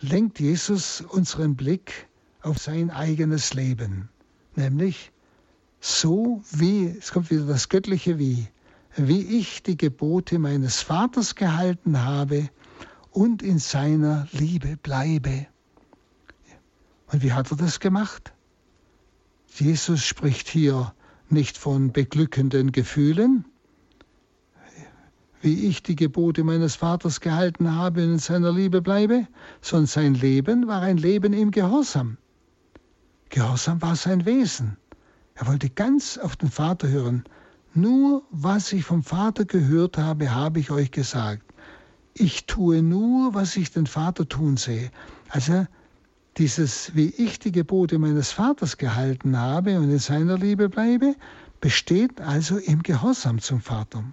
[0.00, 2.08] lenkt Jesus unseren Blick
[2.46, 4.09] auf sein eigenes Leben,
[4.54, 5.11] nämlich
[5.80, 8.46] so wie, es kommt wieder das göttliche Wie,
[8.94, 12.48] wie ich die Gebote meines Vaters gehalten habe
[13.11, 15.46] und in seiner Liebe bleibe.
[17.12, 18.32] Und wie hat er das gemacht?
[19.54, 20.94] Jesus spricht hier
[21.28, 23.44] nicht von beglückenden Gefühlen,
[25.40, 29.26] wie ich die Gebote meines Vaters gehalten habe und in seiner Liebe bleibe,
[29.61, 32.18] sondern sein Leben war ein Leben im Gehorsam.
[33.30, 34.76] Gehorsam war sein Wesen.
[35.34, 37.24] Er wollte ganz auf den Vater hören.
[37.74, 41.42] Nur was ich vom Vater gehört habe, habe ich euch gesagt.
[42.14, 44.90] Ich tue nur, was ich den Vater tun sehe.
[45.28, 45.66] Also
[46.38, 51.14] dieses, wie ich die Gebote meines Vaters gehalten habe und in seiner Liebe bleibe,
[51.60, 54.04] besteht also im Gehorsam zum Vater.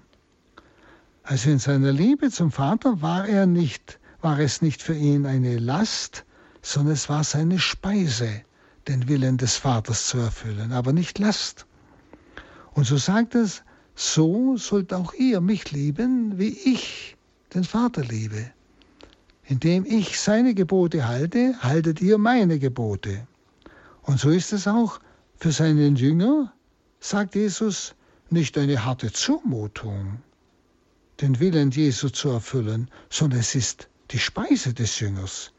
[1.23, 5.57] Also in seiner Liebe zum Vater war er nicht, war es nicht für ihn eine
[5.57, 6.25] Last,
[6.61, 8.41] sondern es war seine Speise,
[8.87, 11.65] den Willen des Vaters zu erfüllen, aber nicht Last.
[12.73, 13.63] Und so sagt es,
[13.95, 17.15] so sollt auch ihr mich lieben, wie ich
[17.53, 18.51] den Vater liebe.
[19.45, 23.27] Indem ich seine Gebote halte, haltet ihr meine Gebote.
[24.01, 24.99] Und so ist es auch
[25.37, 26.53] für seinen Jünger,
[26.99, 27.95] sagt Jesus,
[28.29, 30.21] nicht eine harte Zumutung,
[31.21, 35.51] den Willen Jesu zu erfüllen, sondern es ist die Speise des Jüngers.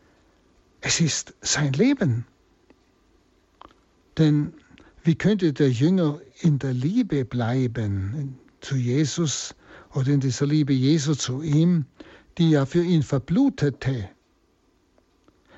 [0.81, 2.27] Es ist sein Leben.
[4.19, 4.55] Denn
[5.03, 9.55] wie könnte der Jünger in der Liebe bleiben zu Jesus
[9.93, 11.87] oder in dieser Liebe Jesu zu ihm,
[12.39, 14.09] die ja für ihn verblutete,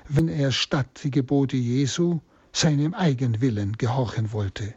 [0.09, 2.19] wenn er statt die Gebote Jesu
[2.51, 4.73] seinem Eigenwillen gehorchen wollte?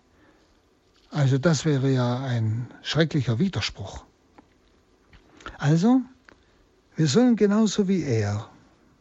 [1.11, 4.05] Also das wäre ja ein schrecklicher Widerspruch.
[5.59, 6.03] Also,
[6.97, 8.49] wir sollen genauso wie er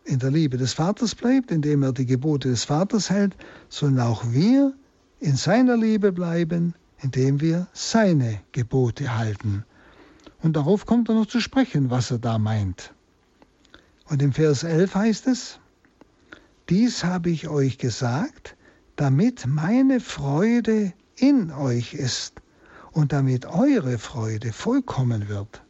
[0.10, 3.38] in der Liebe des Vaters bleibt, indem er die Gebote des Vaters hält,
[3.69, 4.74] sollen auch wir
[5.19, 9.63] in seiner Liebe bleiben, indem wir seine Gebote halten.
[10.41, 12.93] Und darauf kommt er noch zu sprechen, was er da meint.
[14.06, 15.60] Und im Vers 11 heißt es,
[16.69, 18.56] dies habe ich euch gesagt,
[18.95, 22.41] damit meine Freude in euch ist
[22.91, 25.62] und damit eure Freude vollkommen wird.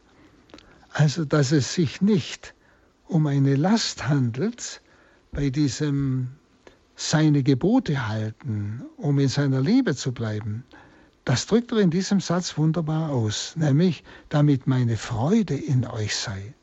[0.92, 2.54] Also, dass es sich nicht
[3.10, 4.80] um eine Last handelt,
[5.32, 6.28] bei diesem
[6.94, 10.64] seine Gebote halten, um in seiner Liebe zu bleiben,
[11.24, 16.54] das drückt er in diesem Satz wunderbar aus, nämlich damit meine Freude in euch sei.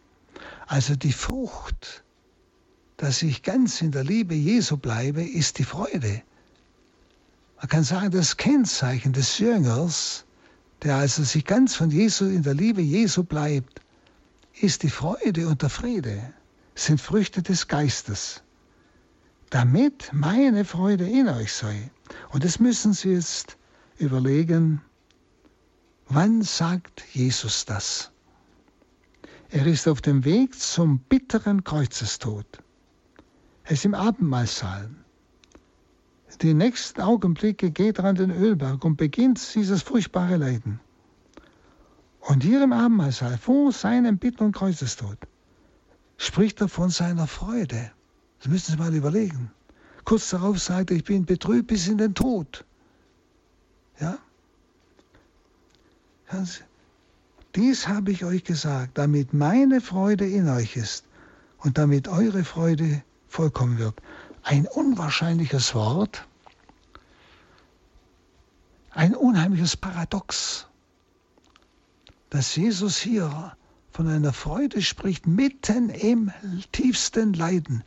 [0.67, 2.03] Also die Frucht,
[2.97, 6.21] dass ich ganz in der Liebe Jesu bleibe, ist die Freude.
[7.57, 10.25] Man kann sagen, das Kennzeichen des Jüngers,
[10.83, 13.81] der also sich ganz von Jesu in der Liebe Jesu bleibt,
[14.61, 16.33] ist die Freude und der Friede,
[16.75, 18.43] sind Früchte des Geistes,
[19.49, 21.91] damit meine Freude in euch sei.
[22.29, 23.57] Und das müssen Sie jetzt
[23.97, 24.81] überlegen,
[26.07, 28.11] wann sagt Jesus das?
[29.49, 32.45] Er ist auf dem Weg zum bitteren Kreuzestod.
[33.63, 34.89] Er ist im Abendmahlsaal.
[36.41, 40.79] Die nächsten Augenblicke geht er an den Ölberg und beginnt dieses furchtbare Leiden.
[42.27, 45.17] Und hier im Abendmahlsaal, vor seinem bitteren Kreuzestod,
[46.17, 47.89] spricht er von seiner Freude.
[48.39, 49.49] Das müssen Sie mal überlegen.
[50.03, 52.65] Kurz darauf sagt er, ich bin betrübt bis in den Tod.
[54.01, 54.17] Ja?
[57.55, 61.05] Dies habe ich euch gesagt, damit meine Freude in euch ist
[61.59, 64.01] und damit eure Freude vollkommen wird.
[64.43, 66.27] Ein unwahrscheinliches Wort,
[68.91, 70.67] ein unheimliches Paradox
[72.29, 73.55] dass Jesus hier
[73.91, 76.31] von einer Freude spricht, mitten im
[76.71, 77.83] tiefsten Leiden,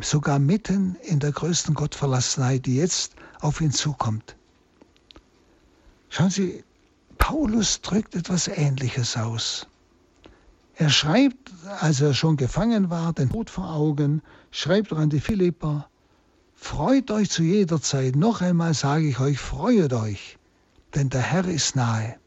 [0.00, 4.36] sogar mitten in der größten Gottverlassenheit, die jetzt auf ihn zukommt.
[6.08, 6.64] Schauen Sie,
[7.18, 9.66] Paulus drückt etwas Ähnliches aus.
[10.76, 11.50] Er schreibt,
[11.80, 15.88] als er schon gefangen war, den Tod vor Augen, schreibt er an die Philipper,
[16.54, 20.38] Freut euch zu jeder Zeit, noch einmal sage ich euch, freuet euch,
[20.94, 22.19] denn der Herr ist nahe.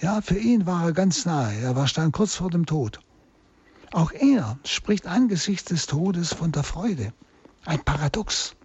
[0.00, 1.54] Ja, für ihn war er ganz nahe.
[1.60, 3.00] Er war stand kurz vor dem Tod.
[3.92, 7.12] Auch er spricht angesichts des Todes von der Freude.
[7.64, 8.56] Ein Paradox.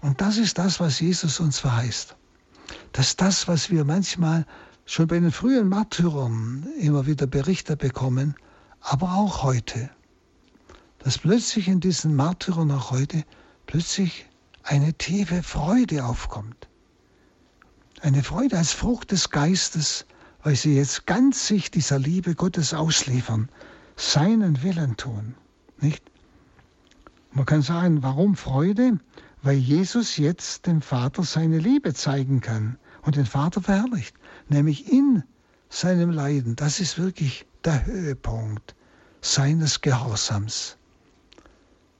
[0.00, 2.14] Und das ist das, was Jesus uns verheißt.
[2.92, 4.46] Das ist das, was wir manchmal
[4.84, 8.34] schon bei den frühen Märtyrern immer wieder Berichte bekommen,
[8.80, 9.90] aber auch heute.
[10.98, 13.24] Dass plötzlich in diesen Märtyrern auch heute
[13.66, 14.26] plötzlich
[14.62, 16.68] eine tiefe Freude aufkommt.
[18.00, 20.04] Eine Freude als Frucht des Geistes,
[20.42, 23.48] weil sie jetzt ganz sich dieser Liebe Gottes ausliefern,
[23.96, 25.34] seinen Willen tun.
[25.80, 26.02] Nicht?
[27.32, 28.98] Man kann sagen, warum Freude?
[29.42, 34.16] Weil Jesus jetzt dem Vater seine Liebe zeigen kann und den Vater verherrlicht,
[34.48, 35.22] nämlich in
[35.68, 36.56] seinem Leiden.
[36.56, 38.74] Das ist wirklich der Höhepunkt
[39.20, 40.76] seines Gehorsams.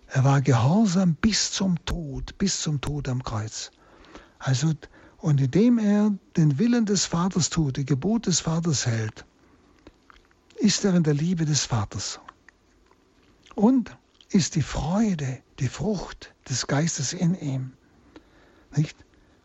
[0.08, 3.70] Er war gehorsam bis zum Tod, bis zum Tod am Kreuz.
[4.38, 4.72] Also,
[5.18, 9.24] und indem er den Willen des Vaters tut, die Gebot des Vaters hält,
[10.56, 12.20] ist er in der Liebe des Vaters.
[13.54, 13.96] Und
[14.30, 17.72] ist die Freude, die Frucht des Geistes in ihm.
[18.76, 18.96] Nicht?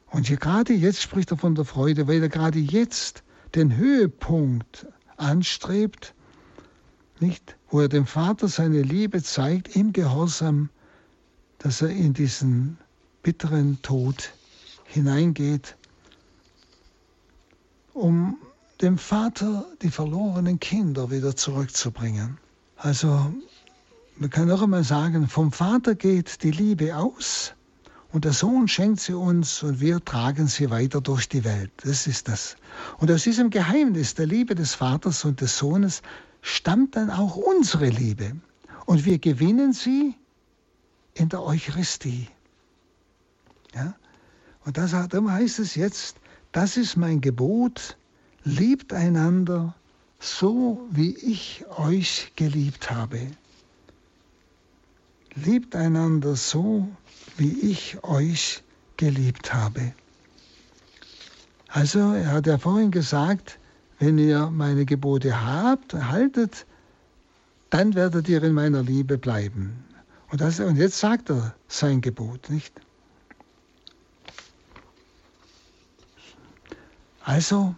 [0.08, 3.24] Und hier gerade jetzt spricht er von der Freude, weil er gerade jetzt
[3.56, 4.86] den Höhepunkt
[5.18, 6.14] anstrebt,
[7.20, 7.56] nicht?
[7.70, 10.70] wo er dem Vater seine Liebe zeigt im Gehorsam,
[11.58, 12.78] dass er in diesen
[13.24, 14.34] bitteren Tod
[14.86, 15.76] hineingeht,
[17.94, 18.38] um
[18.82, 22.38] dem Vater die verlorenen Kinder wieder zurückzubringen.
[22.76, 23.34] Also
[24.18, 27.54] man kann noch einmal sagen, vom Vater geht die Liebe aus
[28.12, 31.72] und der Sohn schenkt sie uns und wir tragen sie weiter durch die Welt.
[31.78, 32.56] Das ist das.
[33.00, 36.02] Und aus diesem Geheimnis der Liebe des Vaters und des Sohnes
[36.42, 38.36] stammt dann auch unsere Liebe.
[38.86, 40.14] Und wir gewinnen sie
[41.16, 42.28] in der Eucharistie.
[43.74, 43.96] Ja?
[44.66, 46.18] Und das, darum heißt es jetzt,
[46.52, 47.98] das ist mein Gebot,
[48.44, 49.76] liebt einander
[50.20, 53.20] so, wie ich euch geliebt habe.
[55.36, 56.88] Liebt einander so,
[57.38, 58.64] wie ich euch
[58.98, 59.94] geliebt habe.
[61.68, 63.58] Also, er hat ja vorhin gesagt,
[64.00, 66.66] wenn ihr meine Gebote habt, haltet,
[67.70, 69.84] dann werdet ihr in meiner Liebe bleiben.
[70.32, 72.80] Und, das, und jetzt sagt er sein Gebot, nicht?
[77.24, 77.74] Also,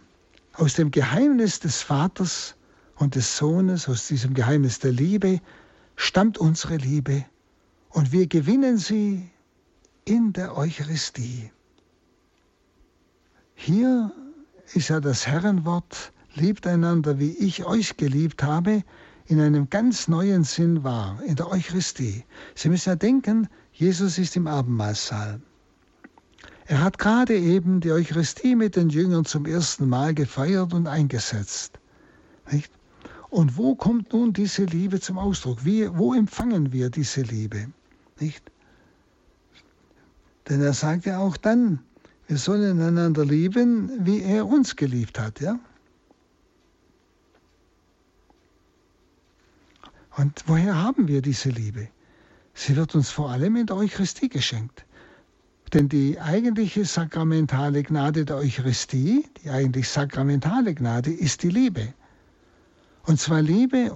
[0.53, 2.55] aus dem Geheimnis des Vaters
[2.95, 5.39] und des Sohnes, aus diesem Geheimnis der Liebe,
[5.95, 7.25] stammt unsere Liebe
[7.89, 9.29] und wir gewinnen sie
[10.03, 11.51] in der Eucharistie.
[13.53, 14.11] Hier
[14.73, 18.83] ist ja das Herrenwort, liebt einander, wie ich euch geliebt habe,
[19.27, 22.25] in einem ganz neuen Sinn wahr, in der Eucharistie.
[22.55, 25.39] Sie müssen ja denken, Jesus ist im Abendmahlsaal.
[26.67, 31.79] Er hat gerade eben die Eucharistie mit den Jüngern zum ersten Mal gefeiert und eingesetzt.
[32.51, 32.71] Nicht?
[33.29, 35.63] Und wo kommt nun diese Liebe zum Ausdruck?
[35.63, 37.67] Wie, wo empfangen wir diese Liebe?
[38.19, 38.51] Nicht?
[40.49, 41.79] Denn er sagt ja auch dann,
[42.27, 45.41] wir sollen einander lieben, wie er uns geliebt hat.
[45.41, 45.59] Ja?
[50.17, 51.89] Und woher haben wir diese Liebe?
[52.53, 54.85] Sie wird uns vor allem in der Eucharistie geschenkt.
[55.73, 61.93] Denn die eigentliche sakramentale Gnade der Eucharistie, die eigentlich sakramentale Gnade, ist die Liebe.
[63.03, 63.95] Und zwar Liebe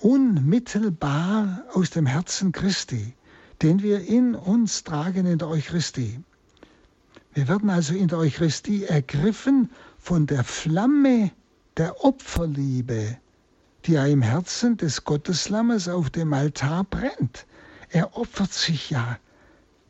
[0.00, 3.14] unmittelbar aus dem Herzen Christi
[3.62, 6.20] den wir in uns tragen in der Eucharistie.
[7.34, 11.30] Wir werden also in der Eucharistie ergriffen von der Flamme
[11.76, 13.18] der Opferliebe,
[13.84, 17.46] die ja im Herzen des Gotteslammes auf dem Altar brennt.
[17.90, 19.18] Er opfert sich ja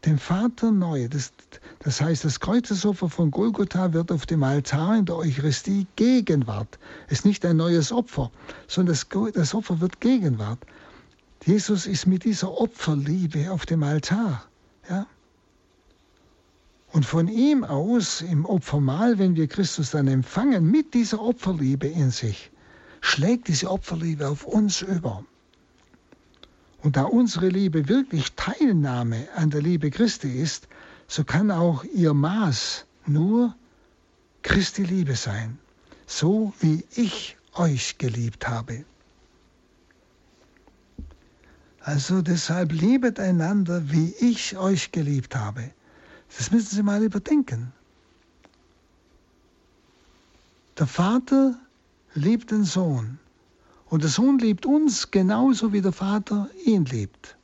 [0.07, 1.09] dem Vater neu.
[1.09, 1.33] Das,
[1.81, 6.79] das heißt, das Kreuzesopfer von Golgotha wird auf dem Altar in der Eucharistie Gegenwart.
[7.09, 8.31] Es ist nicht ein neues Opfer,
[8.69, 10.59] sondern das, das Opfer wird Gegenwart.
[11.45, 14.45] Jesus ist mit dieser Opferliebe auf dem Altar.
[14.89, 15.07] Ja?
[16.93, 22.11] Und von ihm aus, im Opfermahl, wenn wir Christus dann empfangen, mit dieser Opferliebe in
[22.11, 22.51] sich,
[23.01, 25.25] schlägt diese Opferliebe auf uns über.
[26.87, 30.69] Und da unsere Liebe wirklich Teilnahme an der Liebe Christi ist,
[31.09, 33.57] so kann auch ihr Maß nur
[34.43, 35.59] Christi Liebe sein,
[36.07, 38.85] so wie ich euch geliebt habe.
[41.81, 45.73] Also deshalb liebet einander, wie ich euch geliebt habe.
[46.39, 47.73] Das müssen Sie mal überdenken.
[50.79, 51.59] Der Vater
[52.15, 53.19] liebt den Sohn
[53.89, 57.37] und der Sohn liebt uns genauso wie der Vater ihn liebt.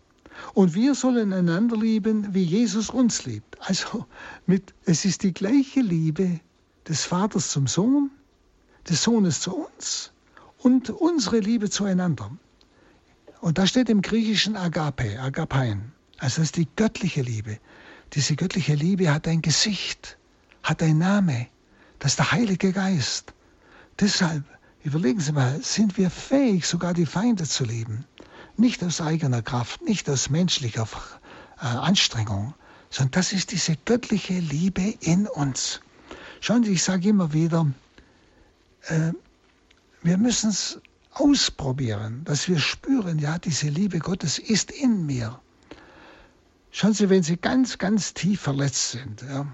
[0.54, 3.56] Und wir sollen einander lieben, wie Jesus uns liebt.
[3.60, 4.06] Also
[4.46, 6.40] mit, es ist die gleiche Liebe
[6.88, 8.10] des Vaters zum Sohn,
[8.88, 10.12] des Sohnes zu uns
[10.58, 12.30] und unsere Liebe zueinander.
[13.40, 15.92] Und da steht im Griechischen Agape, Agapein.
[16.18, 17.58] Also das ist die göttliche Liebe.
[18.12, 20.18] Diese göttliche Liebe hat ein Gesicht,
[20.62, 21.46] hat einen Name.
[21.98, 23.32] Das ist der Heilige Geist.
[23.98, 24.44] Deshalb,
[24.84, 28.04] überlegen Sie mal, sind wir fähig, sogar die Feinde zu lieben.
[28.56, 30.88] Nicht aus eigener Kraft, nicht aus menschlicher
[31.60, 32.54] äh, Anstrengung,
[32.90, 35.80] sondern das ist diese göttliche Liebe in uns.
[36.40, 37.66] Schauen Sie, ich sage immer wieder,
[38.88, 39.12] äh,
[40.02, 40.80] wir müssen es
[41.12, 45.40] ausprobieren, dass wir spüren, ja, diese Liebe Gottes ist in mir.
[46.70, 49.46] Schauen Sie, wenn Sie ganz, ganz tief verletzt sind, ja,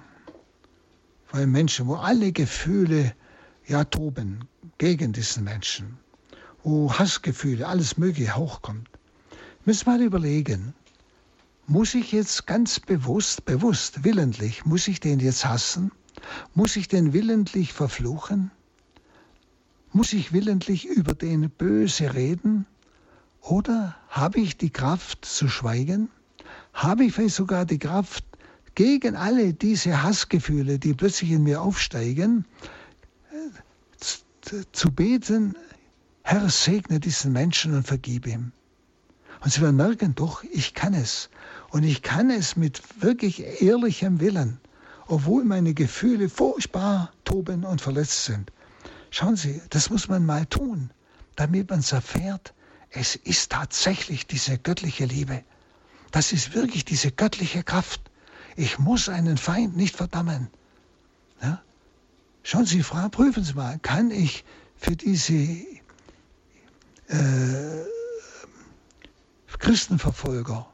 [1.27, 3.13] vor einem Menschen, wo alle Gefühle
[3.69, 4.45] ja toben
[4.79, 5.99] gegen diesen Menschen,
[6.63, 8.89] wo Hassgefühle, alles Mögliche hochkommt.
[9.65, 10.75] Müssen wir überlegen,
[11.67, 15.93] muss ich jetzt ganz bewusst, bewusst, willentlich, muss ich den jetzt hassen?
[16.55, 18.51] Muss ich den willentlich verfluchen?
[19.93, 22.67] Muss ich willentlich über den böse reden?
[23.43, 26.09] Oder habe ich die Kraft zu schweigen?
[26.73, 28.25] Habe ich vielleicht sogar die Kraft,
[28.75, 32.45] gegen alle diese Hassgefühle, die plötzlich in mir aufsteigen,
[34.73, 35.57] zu beten,
[36.23, 38.53] Herr, segne diesen Menschen und vergib ihm.
[39.41, 41.31] Und sie werden merken, doch, ich kann es.
[41.71, 44.61] Und ich kann es mit wirklich ehrlichem Willen,
[45.07, 48.53] obwohl meine Gefühle furchtbar toben und verletzt sind.
[49.11, 50.91] Schauen Sie, das muss man mal tun,
[51.37, 52.53] damit man es erfährt,
[52.91, 55.45] es ist tatsächlich diese göttliche Liebe.
[56.11, 58.11] Das ist wirklich diese göttliche Kraft.
[58.57, 60.49] Ich muss einen Feind nicht verdammen.
[62.43, 64.45] Schauen Sie, Frau, prüfen Sie mal, kann ich
[64.77, 65.35] für diese
[67.09, 67.85] äh,
[69.59, 70.67] Christenverfolger,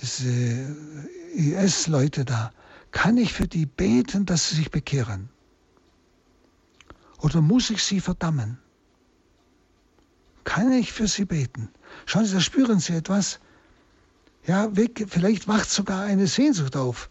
[0.00, 0.76] diese
[1.34, 2.52] IS-Leute da,
[2.90, 5.28] kann ich für die beten, dass sie sich bekehren?
[7.18, 8.58] Oder muss ich sie verdammen?
[10.44, 11.68] Kann ich für sie beten?
[12.04, 13.38] Schauen Sie, da spüren Sie etwas.
[14.44, 17.08] Ja, weg, vielleicht wacht sogar eine Sehnsucht auf.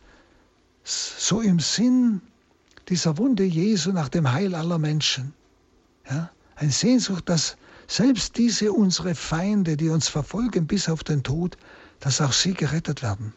[0.84, 2.22] So im Sinn
[2.90, 5.34] dieser Wunde Jesu nach dem Heil aller Menschen.
[6.10, 7.58] Ja, eine Sehnsucht, dass
[7.88, 11.58] selbst diese unsere Feinde, die uns verfolgen bis auf den Tod,
[12.00, 13.34] dass auch sie gerettet werden.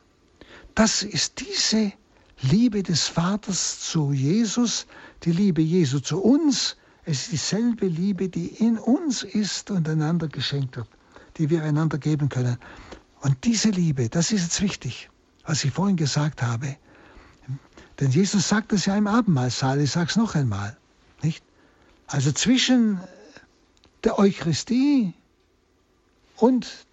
[0.74, 1.92] Das ist diese
[2.40, 4.86] Liebe des Vaters zu Jesus,
[5.22, 6.76] die Liebe Jesu zu uns.
[7.04, 10.88] Es ist dieselbe Liebe, die in uns ist und einander geschenkt wird,
[11.36, 12.56] die wir einander geben können.
[13.20, 15.10] Und diese Liebe, das ist jetzt wichtig,
[15.44, 16.76] was ich vorhin gesagt habe.
[18.00, 20.76] Denn Jesus sagt es ja im Abendmahlsaal, ich sage es noch einmal.
[21.22, 21.44] Nicht?
[22.06, 23.00] Also zwischen
[24.02, 25.14] der Eucharistie
[26.36, 26.86] und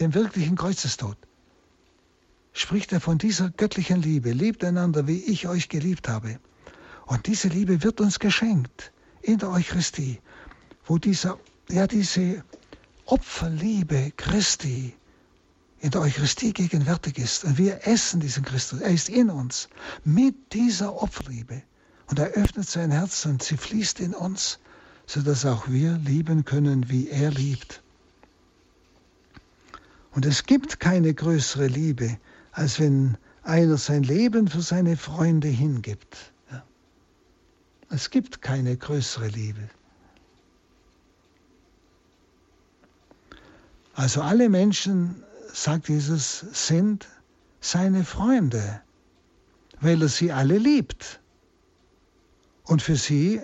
[0.00, 1.16] dem wirklichen Kreuzestod
[2.52, 4.32] spricht er von dieser göttlichen Liebe.
[4.32, 6.38] Liebt einander, wie ich euch geliebt habe.
[7.06, 8.92] Und diese Liebe wird uns geschenkt
[9.22, 10.20] in der Eucharistie,
[10.86, 11.38] wo dieser,
[11.68, 12.44] ja, diese
[13.06, 14.94] Opferliebe Christi
[15.82, 17.42] in der Eucharistie gegenwärtig ist.
[17.44, 18.80] Und wir essen diesen Christus.
[18.80, 19.68] Er ist in uns
[20.04, 21.62] mit dieser Opferliebe.
[22.06, 24.60] Und er öffnet sein Herz und sie fließt in uns,
[25.06, 27.82] sodass auch wir lieben können, wie er liebt.
[30.12, 32.16] Und es gibt keine größere Liebe,
[32.52, 36.32] als wenn einer sein Leben für seine Freunde hingibt.
[36.52, 36.62] Ja.
[37.90, 39.68] Es gibt keine größere Liebe.
[43.94, 47.06] Also alle Menschen, sagt Jesus, sind
[47.60, 48.80] seine Freunde,
[49.80, 51.20] weil er sie alle liebt
[52.64, 53.40] und für sie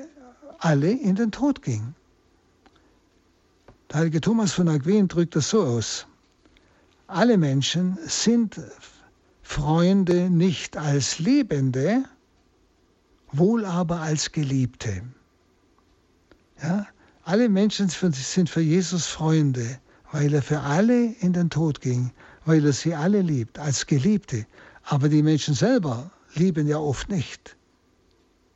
[0.58, 1.94] alle in den Tod ging.
[3.90, 6.06] Der heilige Thomas von Aquin drückt das so aus.
[7.06, 8.60] Alle Menschen sind
[9.42, 12.04] Freunde nicht als Liebende,
[13.32, 15.02] wohl aber als Geliebte.
[16.62, 16.86] Ja?
[17.24, 19.78] Alle Menschen sind für Jesus Freunde,
[20.12, 22.12] weil er für alle in den Tod ging,
[22.44, 24.46] weil er sie alle liebt, als Geliebte.
[24.84, 27.56] Aber die Menschen selber lieben ja oft nicht.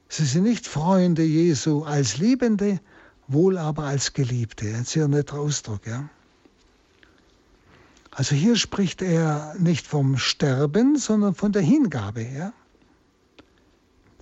[0.09, 2.81] Sie sind nicht Freunde Jesu als Liebende,
[3.29, 4.67] wohl aber als Geliebte.
[4.75, 6.09] Ein sehr netter Ausdruck, ja.
[8.11, 12.53] Also hier spricht er nicht vom Sterben, sondern von der Hingabe, ja?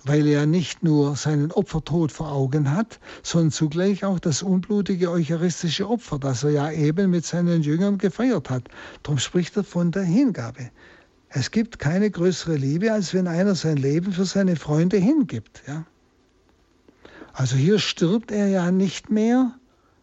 [0.03, 5.89] Weil er nicht nur seinen Opfertod vor Augen hat, sondern zugleich auch das unblutige eucharistische
[5.89, 8.63] Opfer, das er ja eben mit seinen Jüngern gefeiert hat.
[9.03, 10.71] Darum spricht er von der Hingabe.
[11.29, 15.63] Es gibt keine größere Liebe, als wenn einer sein Leben für seine Freunde hingibt.
[15.67, 15.85] Ja?
[17.33, 19.53] Also hier stirbt er ja nicht mehr,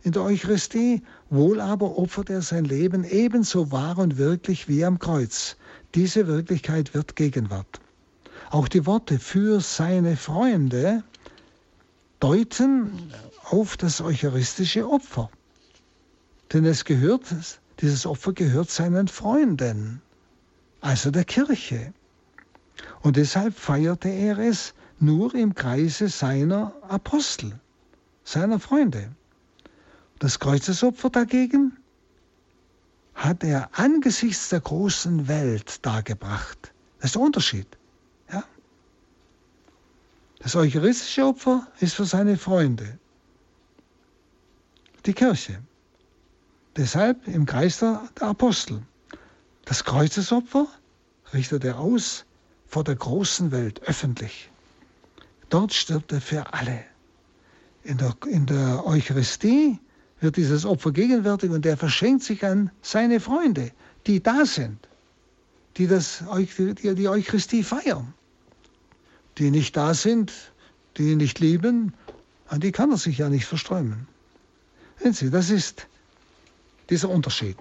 [0.02, 4.98] in der Eucharistie, wohl aber opfert er sein Leben ebenso wahr und wirklich wie am
[4.98, 5.56] Kreuz.
[5.94, 7.80] Diese Wirklichkeit wird Gegenwart.
[8.50, 11.04] Auch die Worte für seine Freunde
[12.18, 13.12] deuten
[13.44, 15.30] auf das eucharistische Opfer.
[16.52, 17.24] Denn es gehört,
[17.80, 20.00] dieses Opfer gehört seinen Freunden,
[20.80, 21.92] also der Kirche.
[23.02, 27.60] Und deshalb feierte er es nur im Kreise seiner Apostel,
[28.24, 29.10] seiner Freunde.
[30.18, 31.76] Das Kreuzesopfer dagegen
[33.14, 36.72] hat er angesichts der großen Welt dargebracht.
[36.98, 37.66] Das ist der Unterschied.
[40.40, 42.98] Das eucharistische Opfer ist für seine Freunde,
[45.04, 45.58] die Kirche.
[46.76, 48.82] Deshalb im Kreis der, der Apostel.
[49.64, 50.68] Das Kreuzesopfer
[51.34, 52.24] richtet er aus
[52.66, 54.50] vor der großen Welt, öffentlich.
[55.48, 56.84] Dort stirbt er für alle.
[57.82, 59.78] In der, in der Eucharistie
[60.20, 63.72] wird dieses Opfer gegenwärtig und er verschenkt sich an seine Freunde,
[64.06, 64.88] die da sind,
[65.76, 68.14] die, das, die, die Eucharistie feiern.
[69.38, 70.32] Die nicht da sind,
[70.96, 71.94] die ihn nicht lieben,
[72.48, 74.08] an die kann er sich ja nicht verströmen.
[75.00, 75.86] Sehen Sie, das ist
[76.90, 77.56] dieser Unterschied.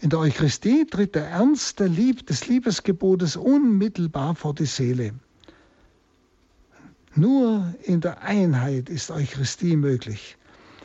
[0.00, 5.14] In der Eucharistie tritt der Ernst der Lieb, des Liebesgebotes unmittelbar vor die Seele.
[7.14, 10.36] Nur in der Einheit ist Eucharistie möglich.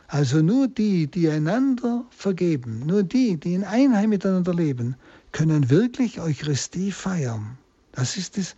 [0.07, 4.95] Also nur die, die einander vergeben, nur die, die in Einheit miteinander leben,
[5.32, 7.57] können wirklich Eucharistie feiern.
[7.91, 8.55] Das ist das,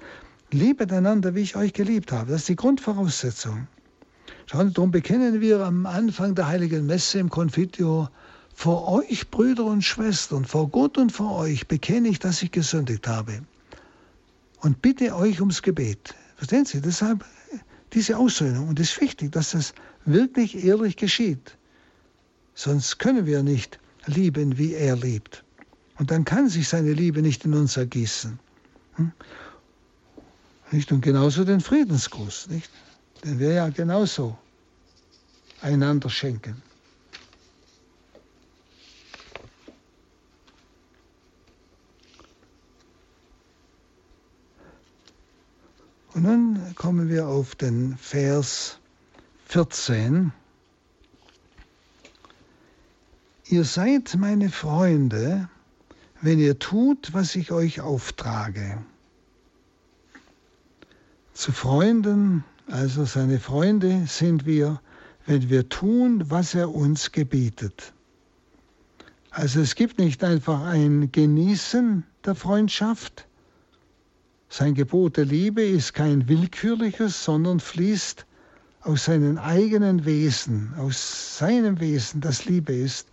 [0.51, 2.31] liebet einander, wie ich euch geliebt habe.
[2.31, 3.67] Das ist die Grundvoraussetzung.
[4.45, 8.09] Schauen, darum bekennen wir am Anfang der Heiligen Messe im Confitio,
[8.53, 13.07] vor euch, Brüder und Schwestern, vor Gott und vor euch bekenne ich, dass ich gesündigt
[13.07, 13.41] habe.
[14.61, 16.13] Und bitte euch ums Gebet.
[16.35, 16.81] Verstehen Sie?
[16.81, 17.23] Deshalb
[17.93, 18.67] diese Aussöhnung.
[18.67, 19.73] Und es ist wichtig, dass das
[20.05, 21.57] wirklich ehrlich geschieht.
[22.53, 25.43] Sonst können wir nicht lieben, wie er liebt.
[25.97, 28.39] Und dann kann sich seine Liebe nicht in uns ergießen.
[30.71, 30.91] Nicht?
[30.91, 32.69] Und genauso den Friedensgruß, nicht?
[33.23, 34.37] den wir ja genauso
[35.61, 36.61] einander schenken.
[46.13, 48.79] Und nun kommen wir auf den Vers
[49.45, 50.31] 14.
[53.45, 55.49] Ihr seid meine Freunde,
[56.21, 58.83] wenn ihr tut, was ich euch auftrage.
[61.39, 64.81] Zu Freunden, also seine Freunde, sind wir,
[65.25, 67.93] wenn wir tun, was er uns gebietet.
[69.29, 73.25] Also es gibt nicht einfach ein Genießen der Freundschaft,
[74.49, 78.25] sein Gebot der Liebe ist kein willkürliches, sondern fließt
[78.81, 83.07] aus seinem eigenen Wesen, aus seinem Wesen, das Liebe ist,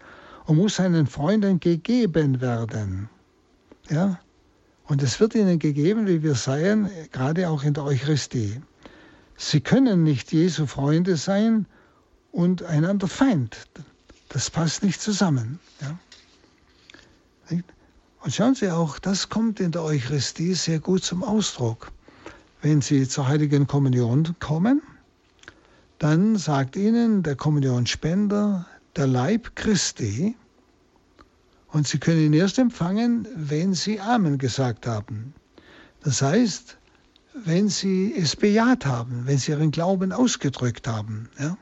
[0.46, 3.08] und muss seinen Freunden gegeben werden.
[3.88, 4.18] Ja?
[4.88, 8.60] Und es wird ihnen gegeben, wie wir seien, gerade auch in der Eucharistie.
[9.36, 11.66] Sie können nicht Jesu Freunde sein
[12.32, 13.56] und einander Feind.
[14.28, 15.58] Das passt nicht zusammen.
[15.80, 15.98] Ja?
[18.26, 21.92] Und schauen Sie auch, das kommt in der Eucharistie sehr gut zum Ausdruck.
[22.60, 24.82] Wenn Sie zur heiligen Kommunion kommen,
[25.98, 28.66] dann sagt Ihnen der Kommunionspender
[28.96, 30.34] der Leib Christi
[31.68, 35.34] und Sie können ihn erst empfangen, wenn Sie Amen gesagt haben.
[36.02, 36.78] Das heißt,
[37.34, 41.28] wenn Sie es bejaht haben, wenn Sie Ihren Glauben ausgedrückt haben.
[41.38, 41.56] Ja?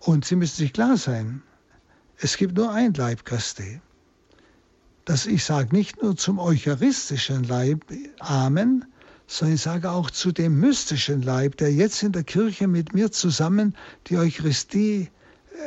[0.00, 1.42] Und Sie müssen sich klar sein,
[2.18, 3.80] es gibt nur ein Leib Christi
[5.04, 7.84] dass ich sage nicht nur zum eucharistischen Leib
[8.20, 8.84] Amen,
[9.26, 13.10] sondern ich sage auch zu dem mystischen Leib, der jetzt in der Kirche mit mir
[13.10, 13.74] zusammen
[14.06, 15.08] die Eucharistie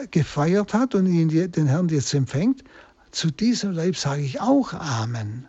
[0.02, 2.64] äh, gefeiert hat und ihn, den Herrn jetzt empfängt.
[3.12, 5.48] Zu diesem Leib sage ich auch Amen.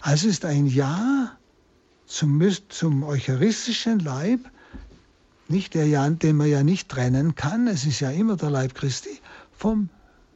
[0.00, 1.36] Also ist ein Ja
[2.06, 4.40] zum, zum eucharistischen Leib,
[5.48, 8.74] nicht der ja, den man ja nicht trennen kann, es ist ja immer der Leib
[8.74, 9.20] Christi,
[9.56, 9.88] vom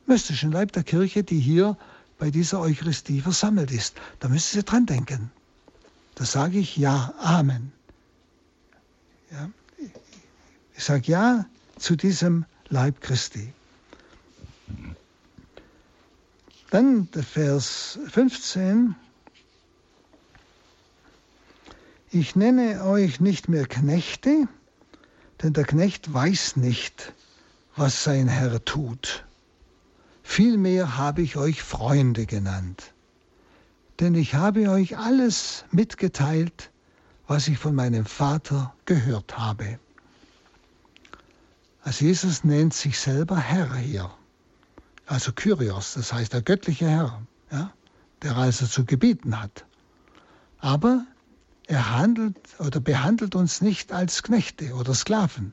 [0.06, 1.76] mystischen Leib der Kirche, die hier
[2.18, 3.94] bei dieser Eucharistie versammelt ist.
[4.20, 5.30] Da müssen Sie dran denken.
[6.14, 7.72] Da sage ich ja, Amen.
[9.30, 9.48] Ja,
[10.76, 11.46] ich sage ja
[11.78, 13.52] zu diesem Leib Christi.
[16.70, 18.94] Dann der Vers 15.
[22.10, 24.48] Ich nenne euch nicht mehr Knechte,
[25.42, 27.14] denn der Knecht weiß nicht,
[27.74, 29.24] was sein Herr tut.
[30.22, 32.92] Vielmehr habe ich euch Freunde genannt,
[33.98, 36.70] denn ich habe euch alles mitgeteilt,
[37.26, 39.78] was ich von meinem Vater gehört habe.
[41.82, 44.10] Also Jesus nennt sich selber Herr hier,
[45.08, 47.72] also Kyrios, das heißt der göttliche Herr, ja,
[48.22, 49.64] der also zu gebieten hat.
[50.58, 51.04] Aber
[51.66, 55.52] er handelt oder behandelt uns nicht als Knechte oder Sklaven,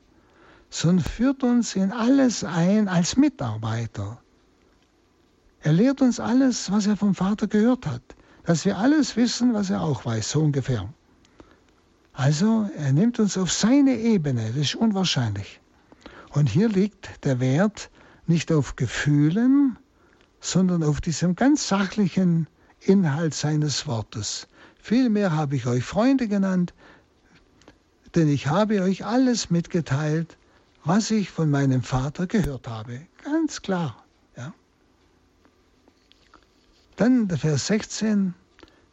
[0.70, 4.20] sondern führt uns in alles ein als Mitarbeiter
[5.66, 8.04] er lehrt uns alles, was er vom Vater gehört hat,
[8.44, 10.88] dass wir alles wissen, was er auch weiß, so ungefähr.
[12.14, 15.60] Also er nimmt uns auf seine Ebene, das ist unwahrscheinlich.
[16.30, 17.90] Und hier liegt der Wert
[18.28, 19.78] nicht auf Gefühlen,
[20.40, 22.48] sondern auf diesem ganz sachlichen
[22.80, 24.48] Inhalt seines Wortes.
[24.82, 26.74] Vielmehr habe ich euch Freunde genannt,
[28.14, 30.38] denn ich habe euch alles mitgeteilt,
[30.84, 33.02] was ich von meinem Vater gehört habe.
[33.24, 34.02] Ganz klar.
[36.98, 38.34] Dann der Vers 16,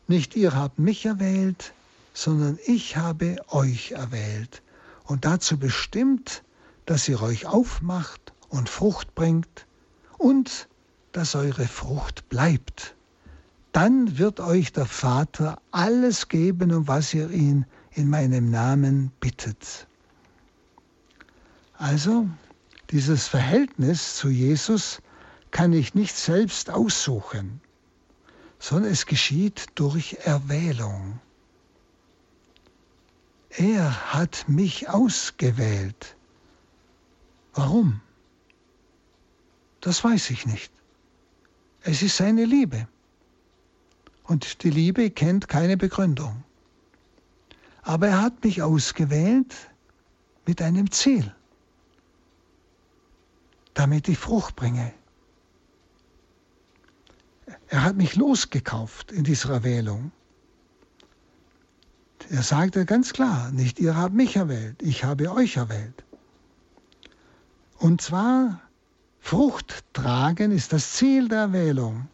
[0.08, 1.72] nicht ihr habt mich erwählt,
[2.14, 4.60] sondern ich habe euch erwählt
[5.04, 6.42] und dazu bestimmt,
[6.84, 9.66] dass ihr euch aufmacht und Frucht bringt
[10.18, 10.68] und
[11.12, 12.94] dass eure Frucht bleibt.
[13.72, 19.86] Dann wird euch der Vater alles geben, um was ihr ihn in meinem Namen bittet.
[21.78, 22.28] Also,
[22.90, 25.00] dieses Verhältnis zu Jesus
[25.50, 27.62] kann ich nicht selbst aussuchen,
[28.58, 31.18] sondern es geschieht durch Erwählung.
[33.48, 36.16] Er hat mich ausgewählt.
[37.54, 38.02] Warum?
[39.82, 40.72] Das weiß ich nicht.
[41.82, 42.88] Es ist seine Liebe.
[44.22, 46.44] Und die Liebe kennt keine Begründung.
[47.82, 49.54] Aber er hat mich ausgewählt
[50.46, 51.34] mit einem Ziel,
[53.74, 54.94] damit ich Frucht bringe.
[57.68, 60.12] Er hat mich losgekauft in dieser Erwählung.
[62.30, 66.04] Er sagte ganz klar, nicht ihr habt mich erwählt, ich habe euch erwählt.
[67.78, 68.61] Und zwar
[69.22, 72.08] Frucht tragen ist das Ziel der Erwählung.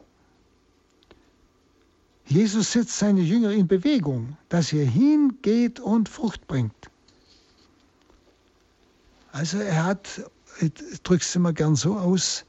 [2.27, 6.91] Jesus setzt seine Jünger in Bewegung, dass ihr hingeht und Frucht bringt.
[9.33, 10.31] Also er hat,
[10.61, 12.45] ich drücke es immer gern so aus,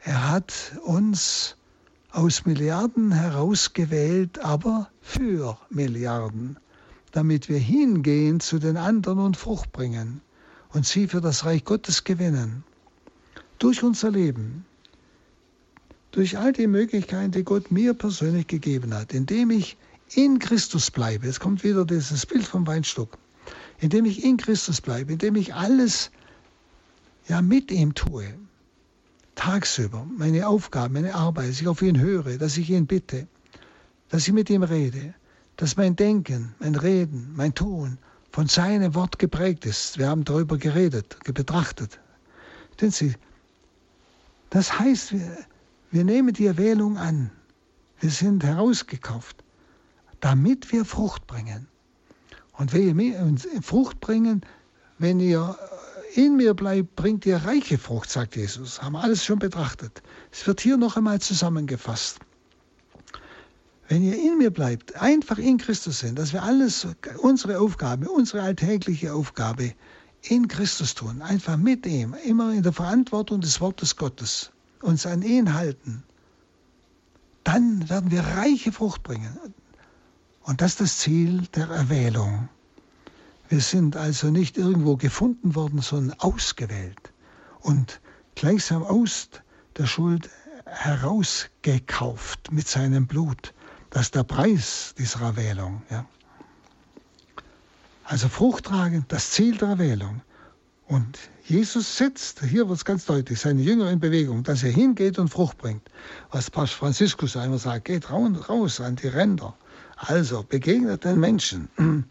[0.00, 0.54] er hat
[0.84, 1.56] uns
[2.12, 6.56] aus Milliarden herausgewählt, aber für Milliarden,
[7.10, 10.22] damit wir hingehen zu den anderen und Frucht bringen
[10.72, 12.62] und sie für das Reich Gottes gewinnen.
[13.58, 14.64] Durch unser Leben,
[16.10, 19.76] durch all die Möglichkeiten, die Gott mir persönlich gegeben hat, indem ich
[20.14, 21.26] in Christus bleibe.
[21.26, 23.18] Es kommt wieder dieses Bild vom Weinstock.
[23.80, 26.10] Indem ich in Christus bleibe, indem ich alles
[27.28, 28.32] ja mit ihm tue.
[29.34, 33.26] Tagsüber, meine Aufgaben, meine Arbeit, dass ich auf ihn höre, dass ich ihn bitte,
[34.08, 35.14] dass ich mit ihm rede,
[35.56, 37.98] dass mein Denken, mein Reden, mein Tun
[38.30, 39.98] von seinem Wort geprägt ist.
[39.98, 41.98] Wir haben darüber geredet, betrachtet.
[42.80, 43.14] Denn Sie,
[44.50, 45.38] das heißt, wir,
[45.90, 47.30] wir nehmen die Erwählung an.
[48.00, 49.44] Wir sind herausgekauft,
[50.20, 51.68] damit wir Frucht bringen.
[52.52, 54.42] Und wenn ihr Frucht bringen,
[54.98, 55.56] wenn ihr
[56.14, 58.80] in mir bleibt, bringt ihr reiche Frucht, sagt Jesus.
[58.80, 60.02] Haben wir alles schon betrachtet.
[60.30, 62.18] Es wird hier noch einmal zusammengefasst.
[63.88, 66.86] Wenn ihr in mir bleibt, einfach in Christus sind, dass wir alles,
[67.18, 69.74] unsere Aufgabe, unsere alltägliche Aufgabe
[70.28, 74.50] in Christus tun, einfach mit ihm, immer in der Verantwortung des Wortes Gottes
[74.80, 76.02] uns an ihn halten,
[77.42, 79.38] dann werden wir reiche Frucht bringen.
[80.42, 82.48] Und das ist das Ziel der Erwählung.
[83.48, 87.12] Wir sind also nicht irgendwo gefunden worden, sondern ausgewählt
[87.60, 88.00] und
[88.34, 89.28] gleichsam aus
[89.76, 90.30] der Schuld
[90.66, 93.54] herausgekauft mit seinem Blut.
[93.90, 95.82] Das ist der Preis dieser Erwählung.
[95.90, 96.06] Ja.
[98.04, 100.20] Also Frucht tragen, das Ziel der Erwählung.
[100.86, 105.18] Und Jesus setzt, hier wird es ganz deutlich, seine Jünger in Bewegung, dass er hingeht
[105.18, 105.88] und Frucht bringt.
[106.30, 109.54] Was Papst Franziskus einmal sagt, geht raus an die Ränder.
[109.96, 111.68] Also begegnet den Menschen.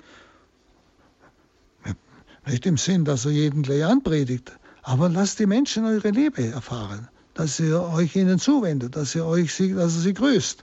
[2.45, 7.07] Nicht im Sinn, dass er jeden gleich anpredigt, aber lasst die Menschen eure Liebe erfahren,
[7.35, 10.61] dass ihr euch ihnen zuwendet, dass ihr euch sie, dass ihr sie grüßt.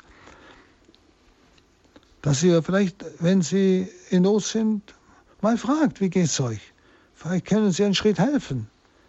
[2.22, 4.94] Dass ihr vielleicht, wenn sie in Not sind,
[5.42, 6.72] mal fragt, wie geht's euch?
[7.14, 8.68] Vielleicht können Sie einen Schritt helfen.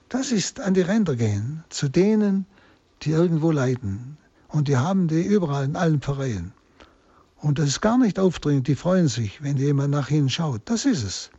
[0.10, 2.46] Das ist an die Ränder gehen, zu denen,
[3.04, 4.18] die irgendwo leiden.
[4.50, 6.54] Und die haben die überall in allen Pfarreien.
[7.38, 10.62] Und das ist gar nicht aufdringend, die freuen sich, wenn jemand nach ihnen schaut.
[10.66, 11.32] Das ist es.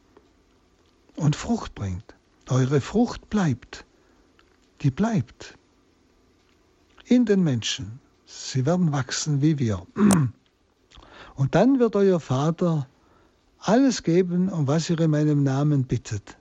[1.16, 2.14] Und Frucht bringt.
[2.48, 3.84] Eure Frucht bleibt.
[4.80, 5.56] Die bleibt.
[7.04, 8.00] In den Menschen.
[8.26, 9.86] Sie werden wachsen wie wir.
[11.34, 12.86] Und dann wird euer Vater
[13.62, 16.36] alles geben, um was ihr in meinem Namen bittet.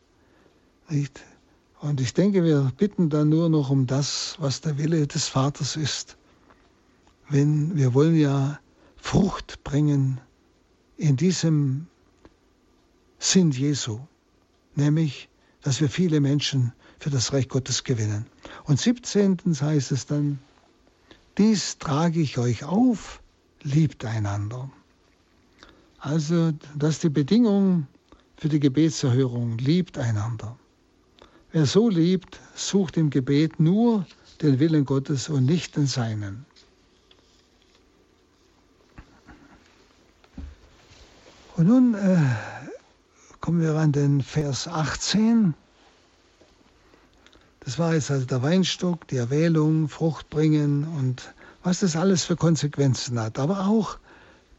[0.89, 1.21] Nicht?
[1.79, 5.75] Und ich denke, wir bitten dann nur noch um das, was der Wille des Vaters
[5.75, 6.17] ist.
[7.29, 8.59] Wenn wir wollen ja
[8.97, 10.19] Frucht bringen
[10.97, 11.87] in diesem
[13.17, 13.99] Sinn Jesu,
[14.75, 15.29] nämlich,
[15.61, 18.25] dass wir viele Menschen für das Reich Gottes gewinnen.
[18.65, 19.37] Und 17.
[19.59, 20.39] heißt es dann,
[21.37, 23.21] dies trage ich euch auf,
[23.63, 24.69] liebt einander.
[26.01, 27.85] Also, das ist die Bedingung
[28.35, 30.57] für die Gebetserhörung, liebt einander.
[31.51, 34.07] Wer so liebt, sucht im Gebet nur
[34.41, 36.43] den Willen Gottes und nicht den seinen.
[41.55, 42.17] Und nun äh,
[43.39, 45.53] kommen wir an den Vers 18.
[47.59, 51.31] Das war jetzt also der Weinstock, die Erwählung, Frucht bringen und
[51.61, 53.37] was das alles für Konsequenzen hat.
[53.37, 53.99] Aber auch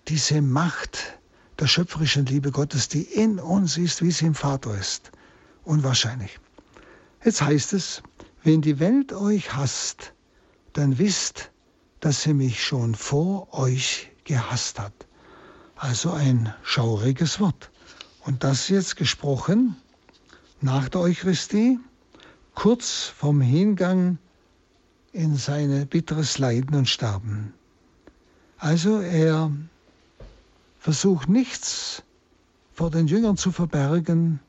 [0.06, 1.18] diese Macht
[1.58, 5.12] der schöpferischen Liebe Gottes, die in uns ist, wie sie im Vater ist.
[5.64, 6.38] Unwahrscheinlich.
[7.24, 8.02] Jetzt heißt es,
[8.42, 10.12] wenn die Welt euch hasst,
[10.72, 11.50] dann wisst,
[12.00, 14.92] dass sie mich schon vor euch gehasst hat.
[15.76, 17.70] Also ein schauriges Wort.
[18.24, 19.76] Und das jetzt gesprochen
[20.60, 21.78] nach der Eucharistie,
[22.54, 24.18] kurz vom Hingang
[25.12, 27.52] in sein bitteres Leiden und Sterben.
[28.58, 29.50] Also er
[30.82, 32.02] versucht nichts
[32.72, 34.40] vor den Jüngern zu verbergen,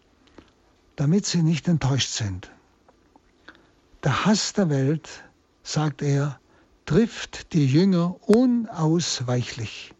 [0.96, 2.52] damit sie nicht enttäuscht sind.
[4.04, 5.08] Der Hass der Welt,
[5.62, 6.40] sagt er,
[6.88, 9.94] trifft die Jünger unausweichlich.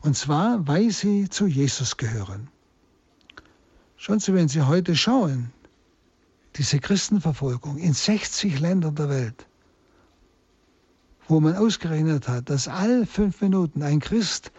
[0.00, 2.48] Und zwar, weil sie zu Jesus gehören.
[3.98, 5.52] Schauen Sie, wenn Sie heute schauen,
[6.56, 9.46] diese Christenverfolgung in 60 Ländern der Welt,
[11.28, 14.50] wo man ausgerechnet hat, dass all fünf Minuten ein Christ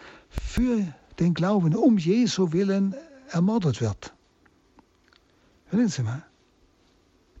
[0.42, 0.86] für
[1.18, 2.94] den Glauben um Jesu willen
[3.30, 4.14] ermordet wird.
[5.66, 6.22] Hören Sie mal.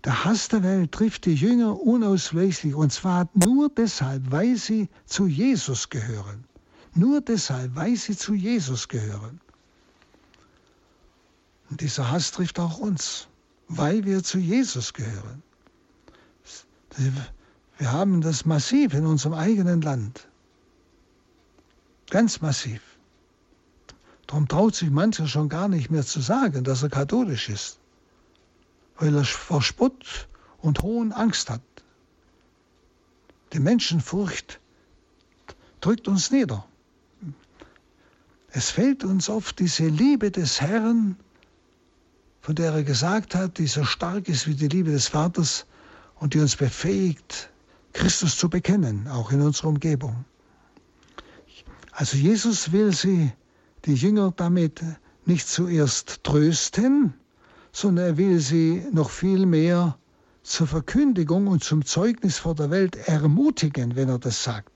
[0.04, 5.26] Der Hass der Welt trifft die Jünger unausweichlich und zwar nur deshalb, weil sie zu
[5.26, 6.44] Jesus gehören.
[6.94, 9.40] Nur deshalb, weil sie zu Jesus gehören.
[11.70, 13.28] Und dieser Hass trifft auch uns,
[13.68, 15.42] weil wir zu Jesus gehören.
[17.78, 20.28] Wir haben das massiv in unserem eigenen Land.
[22.14, 22.80] Ganz massiv.
[24.26, 27.78] Darum traut sich mancher schon gar nicht mehr zu sagen, dass er katholisch ist
[28.96, 31.62] weil er vor Spott und Hohn Angst hat.
[33.52, 34.60] Die Menschenfurcht
[35.80, 36.64] drückt uns nieder.
[38.50, 41.16] Es fehlt uns oft diese Liebe des Herrn,
[42.40, 45.66] von der er gesagt hat, die so stark ist wie die Liebe des Vaters
[46.16, 47.50] und die uns befähigt,
[47.92, 50.24] Christus zu bekennen, auch in unserer Umgebung.
[51.96, 53.32] Also Jesus will sie,
[53.84, 54.82] die Jünger, damit
[55.26, 57.14] nicht zuerst trösten,
[57.72, 59.96] sondern er will sie noch viel mehr
[60.42, 64.72] zur Verkündigung und zum Zeugnis vor der Welt ermutigen, wenn er das sagt.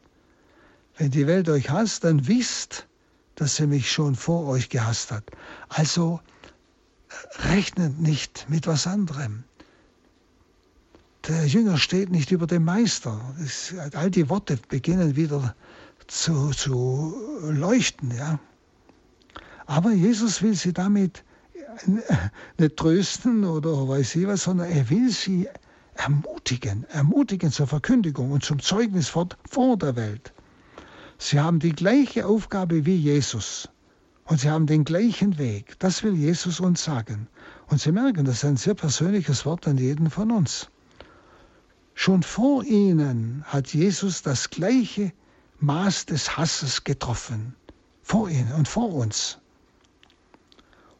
[0.96, 2.86] Wenn die Welt euch hasst, dann wisst,
[3.34, 5.24] dass sie mich schon vor euch gehasst hat.
[5.68, 6.20] Also
[7.50, 9.42] rechnet nicht mit was anderem.
[11.26, 13.20] Der Jünger steht nicht über dem Meister.
[13.92, 15.56] All die Worte beginnen wieder
[16.08, 18.14] zu, zu leuchten.
[18.16, 18.38] Ja.
[19.66, 21.24] Aber Jesus will sie damit
[22.56, 25.48] nicht trösten oder weiß ich was, sondern er will sie
[25.94, 30.32] ermutigen, ermutigen zur Verkündigung und zum Zeugnis vor, vor der Welt.
[31.18, 33.68] Sie haben die gleiche Aufgabe wie Jesus
[34.24, 35.78] und sie haben den gleichen Weg.
[35.78, 37.28] Das will Jesus uns sagen.
[37.68, 40.70] Und Sie merken, das ist ein sehr persönliches Wort an jeden von uns.
[41.94, 45.12] Schon vor ihnen hat Jesus das gleiche
[45.60, 47.54] Maß des Hasses getroffen.
[48.02, 49.38] Vor ihnen und vor uns.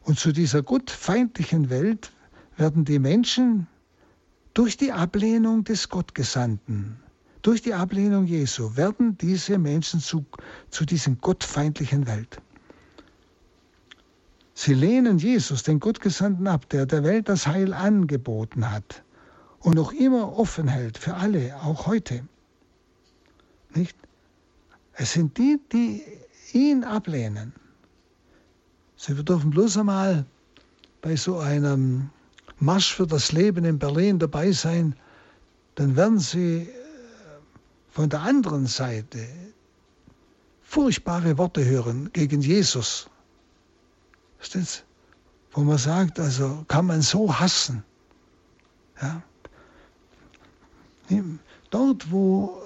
[0.02, 2.12] Und zu dieser gottfeindlichen Welt
[2.56, 3.66] werden die Menschen
[4.54, 6.98] durch die Ablehnung des Gottgesandten,
[7.42, 10.26] durch die Ablehnung Jesu, werden diese Menschen zu,
[10.70, 12.40] zu diesen gottfeindlichen Welt.
[14.54, 19.04] Sie lehnen Jesus, den Gottgesandten, ab, der der Welt das Heil angeboten hat
[19.60, 22.26] und noch immer offen hält für alle, auch heute.
[23.74, 23.96] Nicht?
[25.00, 26.02] Es sind die, die
[26.52, 27.52] ihn ablehnen.
[28.96, 30.26] Sie dürfen bloß einmal
[31.00, 32.10] bei so einem
[32.58, 34.96] Marsch für das Leben in Berlin dabei sein,
[35.76, 36.68] dann werden Sie äh,
[37.90, 39.24] von der anderen Seite
[40.62, 43.08] furchtbare Worte hören gegen Jesus.
[44.38, 44.82] Versteht's?
[45.52, 47.84] Wo man sagt, also kann man so hassen.
[49.00, 49.22] Ja?
[51.70, 52.60] Dort, wo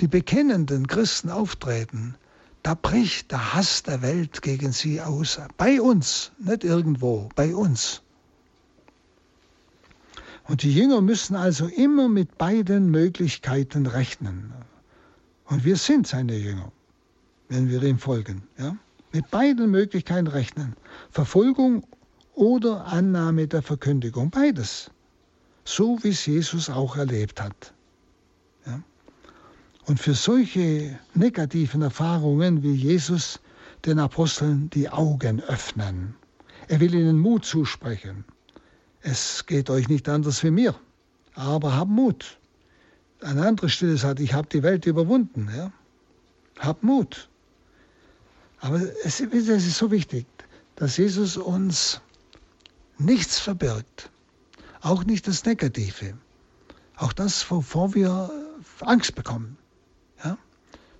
[0.00, 2.16] die bekennenden Christen auftreten,
[2.62, 5.38] da bricht der Hass der Welt gegen sie aus.
[5.58, 8.00] Bei uns, nicht irgendwo, bei uns.
[10.46, 14.52] Und die Jünger müssen also immer mit beiden Möglichkeiten rechnen.
[15.44, 16.72] Und wir sind seine Jünger,
[17.50, 18.42] wenn wir ihm folgen.
[18.58, 18.76] Ja?
[19.12, 20.74] Mit beiden Möglichkeiten rechnen.
[21.10, 21.86] Verfolgung
[22.34, 24.30] oder Annahme der Verkündigung.
[24.30, 24.90] Beides.
[25.64, 27.73] So wie es Jesus auch erlebt hat.
[29.86, 33.38] Und für solche negativen Erfahrungen will Jesus
[33.84, 36.14] den Aposteln die Augen öffnen.
[36.68, 38.24] Er will ihnen Mut zusprechen.
[39.02, 40.74] Es geht euch nicht anders wie mir,
[41.34, 42.38] aber habt Mut.
[43.20, 45.50] An anderer Stelle sagt, ich habe die Welt überwunden.
[45.54, 45.70] Ja?
[46.58, 47.28] Habt Mut.
[48.60, 50.24] Aber es, es ist so wichtig,
[50.76, 52.00] dass Jesus uns
[52.96, 54.10] nichts verbirgt,
[54.80, 56.16] auch nicht das Negative,
[56.96, 58.30] auch das, wovor wir
[58.80, 59.58] Angst bekommen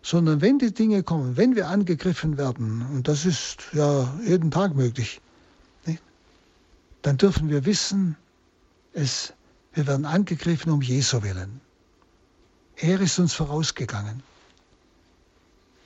[0.05, 4.77] sondern wenn die Dinge kommen, wenn wir angegriffen werden, und das ist ja jeden Tag
[4.77, 5.23] möglich,
[5.87, 6.03] nicht?
[7.01, 8.15] dann dürfen wir wissen,
[8.93, 9.33] es,
[9.73, 11.63] wir werden angegriffen um Jesu willen.
[12.77, 14.23] Er ist uns vorausgegangen.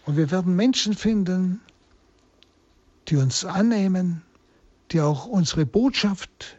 [0.05, 1.61] Und wir werden Menschen finden,
[3.07, 4.23] die uns annehmen,
[4.91, 6.59] die auch unsere Botschaft,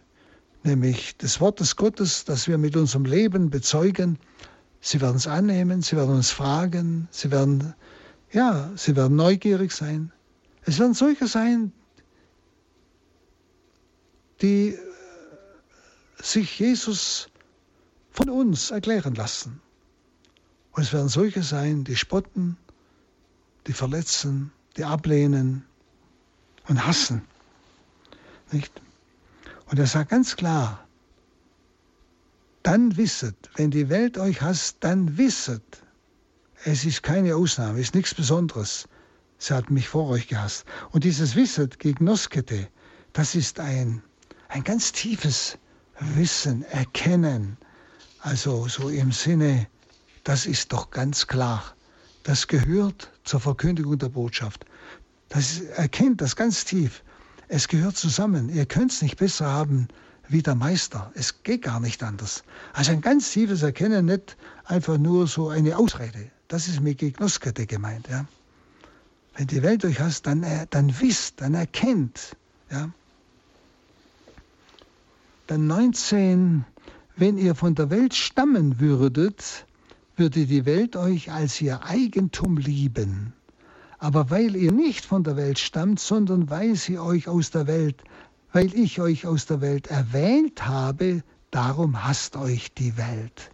[0.63, 4.17] nämlich des Wortes Gottes, das wir mit unserem Leben bezeugen,
[4.81, 7.73] Sie werden es annehmen, sie werden uns fragen, sie werden,
[8.31, 10.11] ja, sie werden neugierig sein.
[10.63, 11.73] Es werden solche sein,
[14.41, 14.77] die äh,
[16.21, 17.29] sich Jesus
[18.11, 19.61] von uns erklären lassen.
[20.71, 22.57] Und es werden solche sein, die spotten,
[23.67, 25.65] die verletzen, die ablehnen
[26.67, 27.21] und hassen.
[28.51, 28.81] Nicht?
[29.65, 30.87] Und er sagt ganz klar,
[32.63, 35.83] dann wisset, wenn die Welt euch hasst, dann wisset,
[36.65, 38.87] es ist keine Ausnahme, es ist nichts Besonderes.
[39.37, 40.65] Sie hat mich vor euch gehasst.
[40.91, 42.67] Und dieses Wisset gegen Noskete,
[43.13, 44.03] das ist ein,
[44.49, 45.57] ein ganz tiefes
[45.99, 47.57] Wissen, Erkennen.
[48.19, 49.67] Also so im Sinne,
[50.25, 51.63] das ist doch ganz klar.
[52.23, 54.65] Das gehört zur Verkündigung der Botschaft.
[55.29, 57.03] Das erkennt das ganz tief.
[57.47, 58.49] Es gehört zusammen.
[58.49, 59.87] Ihr könnt es nicht besser haben
[60.29, 61.11] wie der Meister.
[61.15, 62.43] Es geht gar nicht anders.
[62.73, 66.31] Also ein ganz tiefes Erkennen, nicht einfach nur so eine Ausrede.
[66.47, 68.07] Das ist mit Gegnoskete gemeint.
[68.07, 68.25] Ja.
[69.35, 72.35] Wenn die Welt euch hasst, dann, äh, dann wisst, dann erkennt.
[72.71, 72.89] Ja.
[75.47, 76.63] Dann 19,
[77.15, 79.65] wenn ihr von der Welt stammen würdet,
[80.15, 83.33] würde die Welt euch als ihr Eigentum lieben.
[83.97, 88.03] Aber weil ihr nicht von der Welt stammt, sondern weil sie euch aus der Welt
[88.51, 93.51] weil ich euch aus der Welt erwählt habe, darum hasst euch die Welt.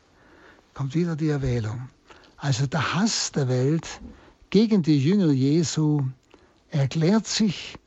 [0.73, 1.89] Kommt wieder die Erwählung.
[2.37, 4.01] Also der Hass der Welt
[4.49, 6.03] gegen die Jünger Jesu
[6.69, 7.77] erklärt sich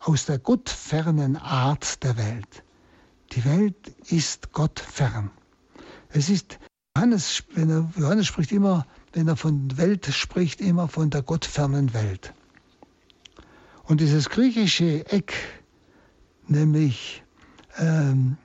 [0.00, 2.62] aus der gottfernen Art der Welt.
[3.32, 3.76] Die Welt
[4.08, 5.30] ist gottfern.
[6.10, 6.58] Es ist,
[6.96, 11.92] Johannes, wenn er, Johannes spricht immer, wenn er von Welt spricht, immer von der gottfernen
[11.92, 12.32] Welt.
[13.84, 15.34] Und dieses griechische Eck,
[16.50, 17.22] nämlich
[17.78, 18.36] ähm,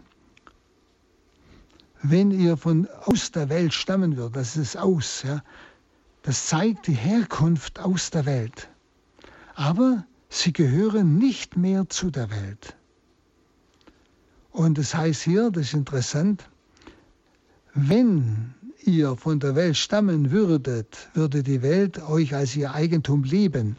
[2.04, 5.41] wenn ihr von aus der Welt stammen würdet, das ist aus, ja,
[6.22, 8.70] das zeigt die Herkunft aus der Welt.
[9.56, 12.76] Aber sie gehören nicht mehr zu der Welt.
[14.51, 16.49] Und das heißt hier, das ist interessant,
[17.74, 23.78] wenn ihr von der Welt stammen würdet, würde die Welt euch als ihr Eigentum lieben.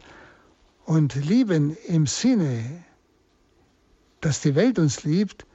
[0.85, 2.84] Und lieben im Sinne
[4.21, 5.45] dass die Welt uns liebt,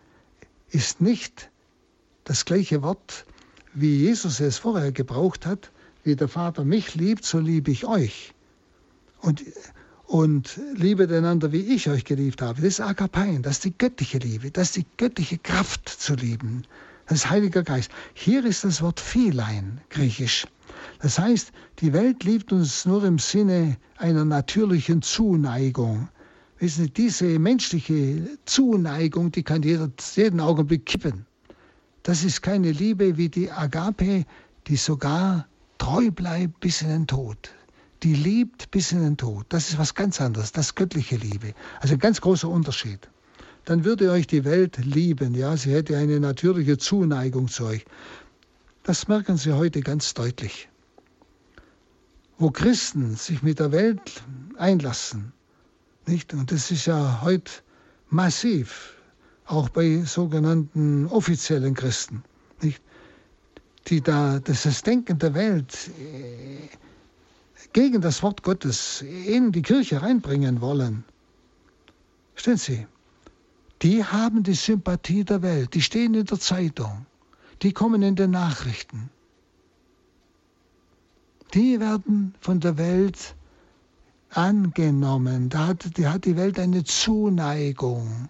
[0.71, 1.51] ist nicht
[2.25, 3.27] das gleiche Wort,
[3.75, 5.71] wie Jesus es vorher gebraucht hat.
[6.03, 8.33] Wie der Vater mich liebt, so liebe ich euch.
[9.21, 9.45] Und,
[10.07, 12.63] und liebe einander, wie ich euch geliebt habe.
[12.63, 16.63] Das ist Agapein, das ist die göttliche Liebe, das ist die göttliche Kraft zu lieben.
[17.07, 17.91] Das ist Heiliger Geist.
[18.15, 20.47] Hier ist das Wort Philein, griechisch.
[21.01, 26.09] Das heißt, die Welt liebt uns nur im Sinne einer natürlichen Zuneigung.
[26.61, 31.25] Wissen Sie, diese menschliche Zuneigung, die kann jeder, jeden Augenblick kippen.
[32.03, 34.27] Das ist keine Liebe wie die Agape,
[34.67, 35.49] die sogar
[35.79, 37.51] treu bleibt bis in den Tod.
[38.03, 39.47] Die liebt bis in den Tod.
[39.49, 41.55] Das ist was ganz anderes, das göttliche Liebe.
[41.81, 43.09] Also ein ganz großer Unterschied.
[43.65, 47.87] Dann würde euch die Welt lieben, ja, sie hätte eine natürliche Zuneigung zu euch.
[48.83, 50.69] Das merken Sie heute ganz deutlich.
[52.37, 54.23] Wo Christen sich mit der Welt
[54.57, 55.33] einlassen,
[56.11, 56.35] nicht?
[56.35, 57.51] Und das ist ja heute
[58.11, 58.95] massiv,
[59.47, 62.23] auch bei sogenannten offiziellen Christen,
[62.61, 62.83] nicht?
[63.87, 66.69] die da das Denken der Welt äh,
[67.73, 71.05] gegen das Wort Gottes in die Kirche reinbringen wollen.
[72.35, 72.87] Stellen Sie,
[73.83, 77.07] die haben die Sympathie der Welt, die stehen in der Zeitung,
[77.63, 79.11] die kommen in den Nachrichten.
[81.55, 83.35] Die werden von der Welt
[84.31, 85.49] angenommen.
[85.49, 88.29] Da hat, die hat die Welt eine Zuneigung.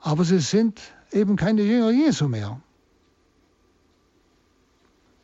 [0.00, 0.80] Aber sie sind
[1.12, 2.60] eben keine Jünger Jesu mehr.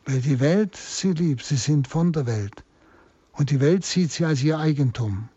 [0.05, 2.63] Weil die Welt sie liebt, sie sind von der Welt.
[3.31, 5.29] Und die Welt sieht sie als ihr Eigentum.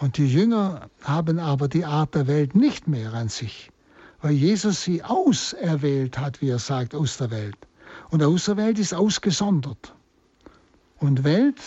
[0.00, 3.70] Und die Jünger haben aber die Art der Welt nicht mehr an sich,
[4.20, 7.56] weil Jesus sie auserwählt hat, wie er sagt, aus der Welt.
[8.10, 9.93] Und aus der Welt ist ausgesondert.
[11.04, 11.60] Und Welt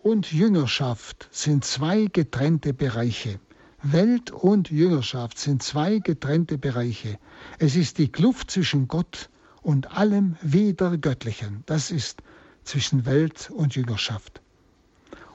[0.00, 3.40] und Jüngerschaft sind zwei getrennte Bereiche.
[3.82, 7.18] Welt und Jüngerschaft sind zwei getrennte Bereiche.
[7.58, 9.28] Es ist die Kluft zwischen Gott
[9.62, 11.64] und allem Wiedergöttlichen.
[11.66, 12.22] Das ist
[12.62, 14.40] zwischen Welt und Jüngerschaft.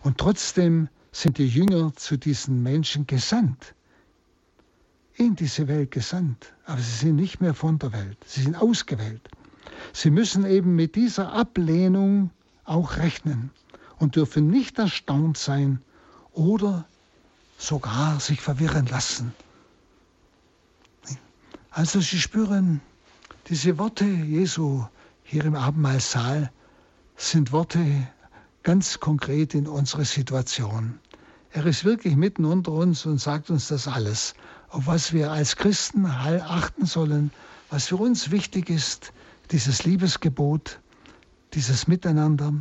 [0.01, 3.75] Und trotzdem sind die Jünger zu diesen Menschen gesandt,
[5.15, 6.53] in diese Welt gesandt.
[6.63, 9.27] Aber sie sind nicht mehr von der Welt, sie sind ausgewählt.
[9.91, 12.31] Sie müssen eben mit dieser Ablehnung
[12.69, 13.51] auch rechnen
[13.97, 15.81] und dürfen nicht erstaunt sein
[16.33, 16.85] oder
[17.57, 19.33] sogar sich verwirren lassen.
[21.71, 22.81] Also sie spüren,
[23.47, 24.85] diese Worte Jesu
[25.23, 26.51] hier im Abendmahlsaal
[27.15, 28.07] sind Worte
[28.63, 30.99] ganz konkret in unsere Situation.
[31.51, 34.35] Er ist wirklich mitten unter uns und sagt uns das alles,
[34.69, 37.31] auf was wir als Christen achten sollen,
[37.69, 39.13] was für uns wichtig ist,
[39.51, 40.79] dieses Liebesgebot,
[41.53, 42.53] dieses Miteinander,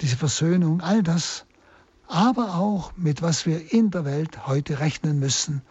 [0.00, 1.44] diese Versöhnung, all das,
[2.06, 5.62] aber auch mit was wir in der Welt heute rechnen müssen.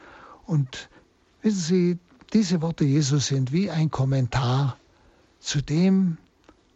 [0.45, 0.89] Und
[1.41, 1.99] wissen Sie,
[2.33, 4.77] diese Worte Jesus sind wie ein Kommentar
[5.39, 6.17] zu dem,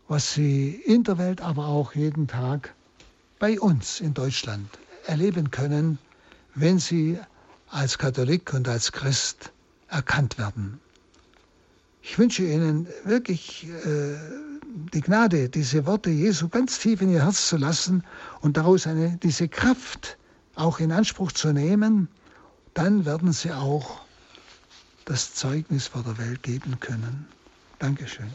[0.07, 2.73] was Sie in der Welt, aber auch jeden Tag
[3.39, 4.67] bei uns in Deutschland
[5.05, 5.97] erleben können,
[6.55, 7.19] wenn Sie
[7.69, 9.51] als Katholik und als Christ
[9.87, 10.79] erkannt werden.
[12.01, 14.15] Ich wünsche Ihnen wirklich äh,
[14.93, 18.03] die Gnade, diese Worte Jesu ganz tief in Ihr Herz zu lassen
[18.41, 20.17] und daraus eine, diese Kraft
[20.55, 22.07] auch in Anspruch zu nehmen,
[22.73, 24.01] dann werden Sie auch
[25.05, 27.27] das Zeugnis vor der Welt geben können.
[27.79, 28.31] Dankeschön.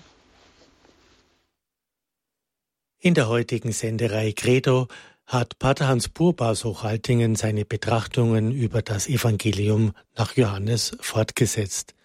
[2.99, 4.89] In der heutigen Senderei Credo
[5.27, 11.96] hat Pater Hans Burbaus Hochaltingen seine Betrachtungen über das Evangelium nach Johannes fortgesetzt.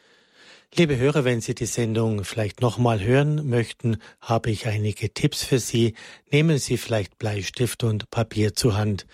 [0.73, 5.59] Liebe Hörer, wenn Sie die Sendung vielleicht nochmal hören möchten, habe ich einige Tipps für
[5.59, 5.95] Sie.
[6.31, 9.05] Nehmen Sie vielleicht Bleistift und Papier zur Hand.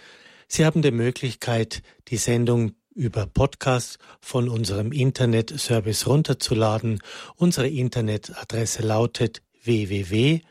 [0.47, 6.99] Sie haben die Möglichkeit, die Sendung über Podcast von unserem Internet-Service runterzuladen.
[7.37, 10.45] Unsere Internetadresse lautet www.horeb.org.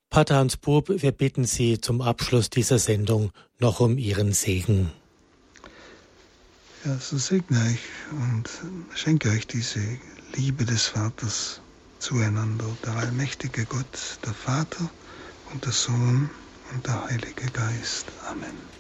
[0.09, 4.91] Pater Hans Bub, wir bitten Sie zum Abschluss dieser Sendung noch um Ihren Segen.
[6.85, 7.81] Ja, so segne ich
[8.11, 8.47] und
[8.93, 9.79] schenke euch diese
[10.35, 11.63] Liebe des Vaters
[11.97, 14.91] zueinander, der allmächtige Gott, der Vater
[15.51, 16.29] und der Sohn
[16.71, 18.05] und der Heilige Geist.
[18.29, 18.74] Amen.